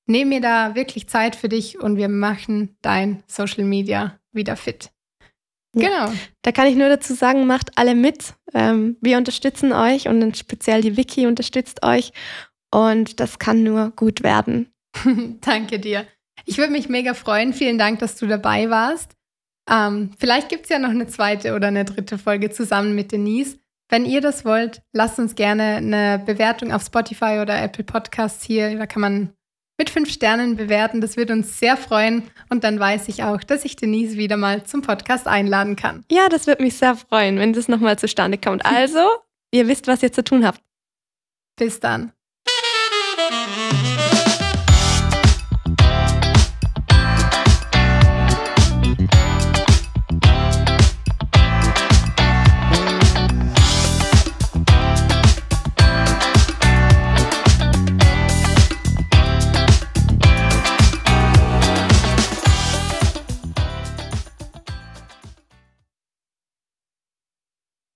nehme 0.07 0.37
mir 0.37 0.41
da 0.41 0.77
wirklich 0.77 1.09
Zeit 1.09 1.35
für 1.35 1.49
dich 1.49 1.81
und 1.81 1.97
wir 1.97 2.09
machen 2.09 2.77
dein 2.83 3.25
Social 3.27 3.65
Media 3.65 4.21
wieder 4.33 4.55
fit. 4.55 4.91
Genau. 5.75 6.13
Da 6.43 6.53
kann 6.53 6.67
ich 6.67 6.77
nur 6.77 6.89
dazu 6.89 7.15
sagen, 7.15 7.47
macht 7.47 7.77
alle 7.77 7.95
mit. 7.95 8.35
Ähm, 8.53 8.97
wir 9.01 9.19
unterstützen 9.19 9.73
euch 9.73 10.09
und 10.09 10.37
speziell 10.37 10.81
die 10.81 10.97
Wiki 10.97 11.27
unterstützt 11.27 11.85
euch 11.85 12.13
und 12.71 13.21
das 13.21 13.39
kann 13.39 13.63
nur 13.63 13.91
gut 13.91 14.23
werden. 14.23 14.73
Danke 15.41 15.79
dir. 15.79 16.07
Ich 16.45 16.59
würde 16.59 16.73
mich 16.73 16.89
mega 16.89 17.15
freuen. 17.15 17.53
Vielen 17.53 17.79
Dank, 17.79 17.99
dass 18.01 18.17
du 18.17 18.27
dabei 18.27 18.71
warst. 18.71 19.13
Ähm, 19.71 20.11
vielleicht 20.19 20.49
gibt 20.49 20.65
es 20.65 20.69
ja 20.69 20.79
noch 20.79 20.91
eine 20.91 21.07
zweite 21.07 21.55
oder 21.55 21.69
eine 21.69 21.85
dritte 21.85 22.19
Folge 22.19 22.51
zusammen 22.51 22.95
mit 22.95 23.13
Denise. 23.13 23.59
Wenn 23.89 24.05
ihr 24.05 24.21
das 24.21 24.45
wollt, 24.45 24.83
lasst 24.93 25.19
uns 25.19 25.35
gerne 25.35 25.77
eine 25.77 26.23
Bewertung 26.25 26.73
auf 26.73 26.83
Spotify 26.83 27.39
oder 27.41 27.61
Apple 27.63 27.85
Podcasts 27.85 28.45
hier. 28.45 28.77
Da 28.77 28.87
kann 28.87 29.03
man 29.03 29.33
mit 29.79 29.91
fünf 29.91 30.11
Sternen 30.11 30.57
bewerten. 30.57 31.01
Das 31.01 31.17
wird 31.17 31.31
uns 31.31 31.59
sehr 31.59 31.77
freuen. 31.77 32.23
Und 32.49 32.65
dann 32.65 32.79
weiß 32.79 33.09
ich 33.09 33.25
auch, 33.25 33.43
dass 33.43 33.65
ich 33.65 33.77
Denise 33.77 34.17
wieder 34.17 34.37
mal 34.37 34.65
zum 34.65 34.83
Podcast 34.83 35.27
einladen 35.27 35.77
kann. 35.77 36.05
Ja, 36.11 36.29
das 36.29 36.47
wird 36.47 36.61
mich 36.61 36.77
sehr 36.77 36.97
freuen, 36.97 37.39
wenn 37.39 37.53
das 37.53 37.69
nochmal 37.69 37.99
zustande 37.99 38.39
kommt. 38.39 38.65
Also, 38.65 39.09
ihr 39.51 39.67
wisst, 39.69 39.87
was 39.87 40.03
ihr 40.03 40.13
zu 40.13 40.23
tun 40.23 40.47
habt. 40.47 40.61
Bis 41.57 41.81
dann. 41.81 42.13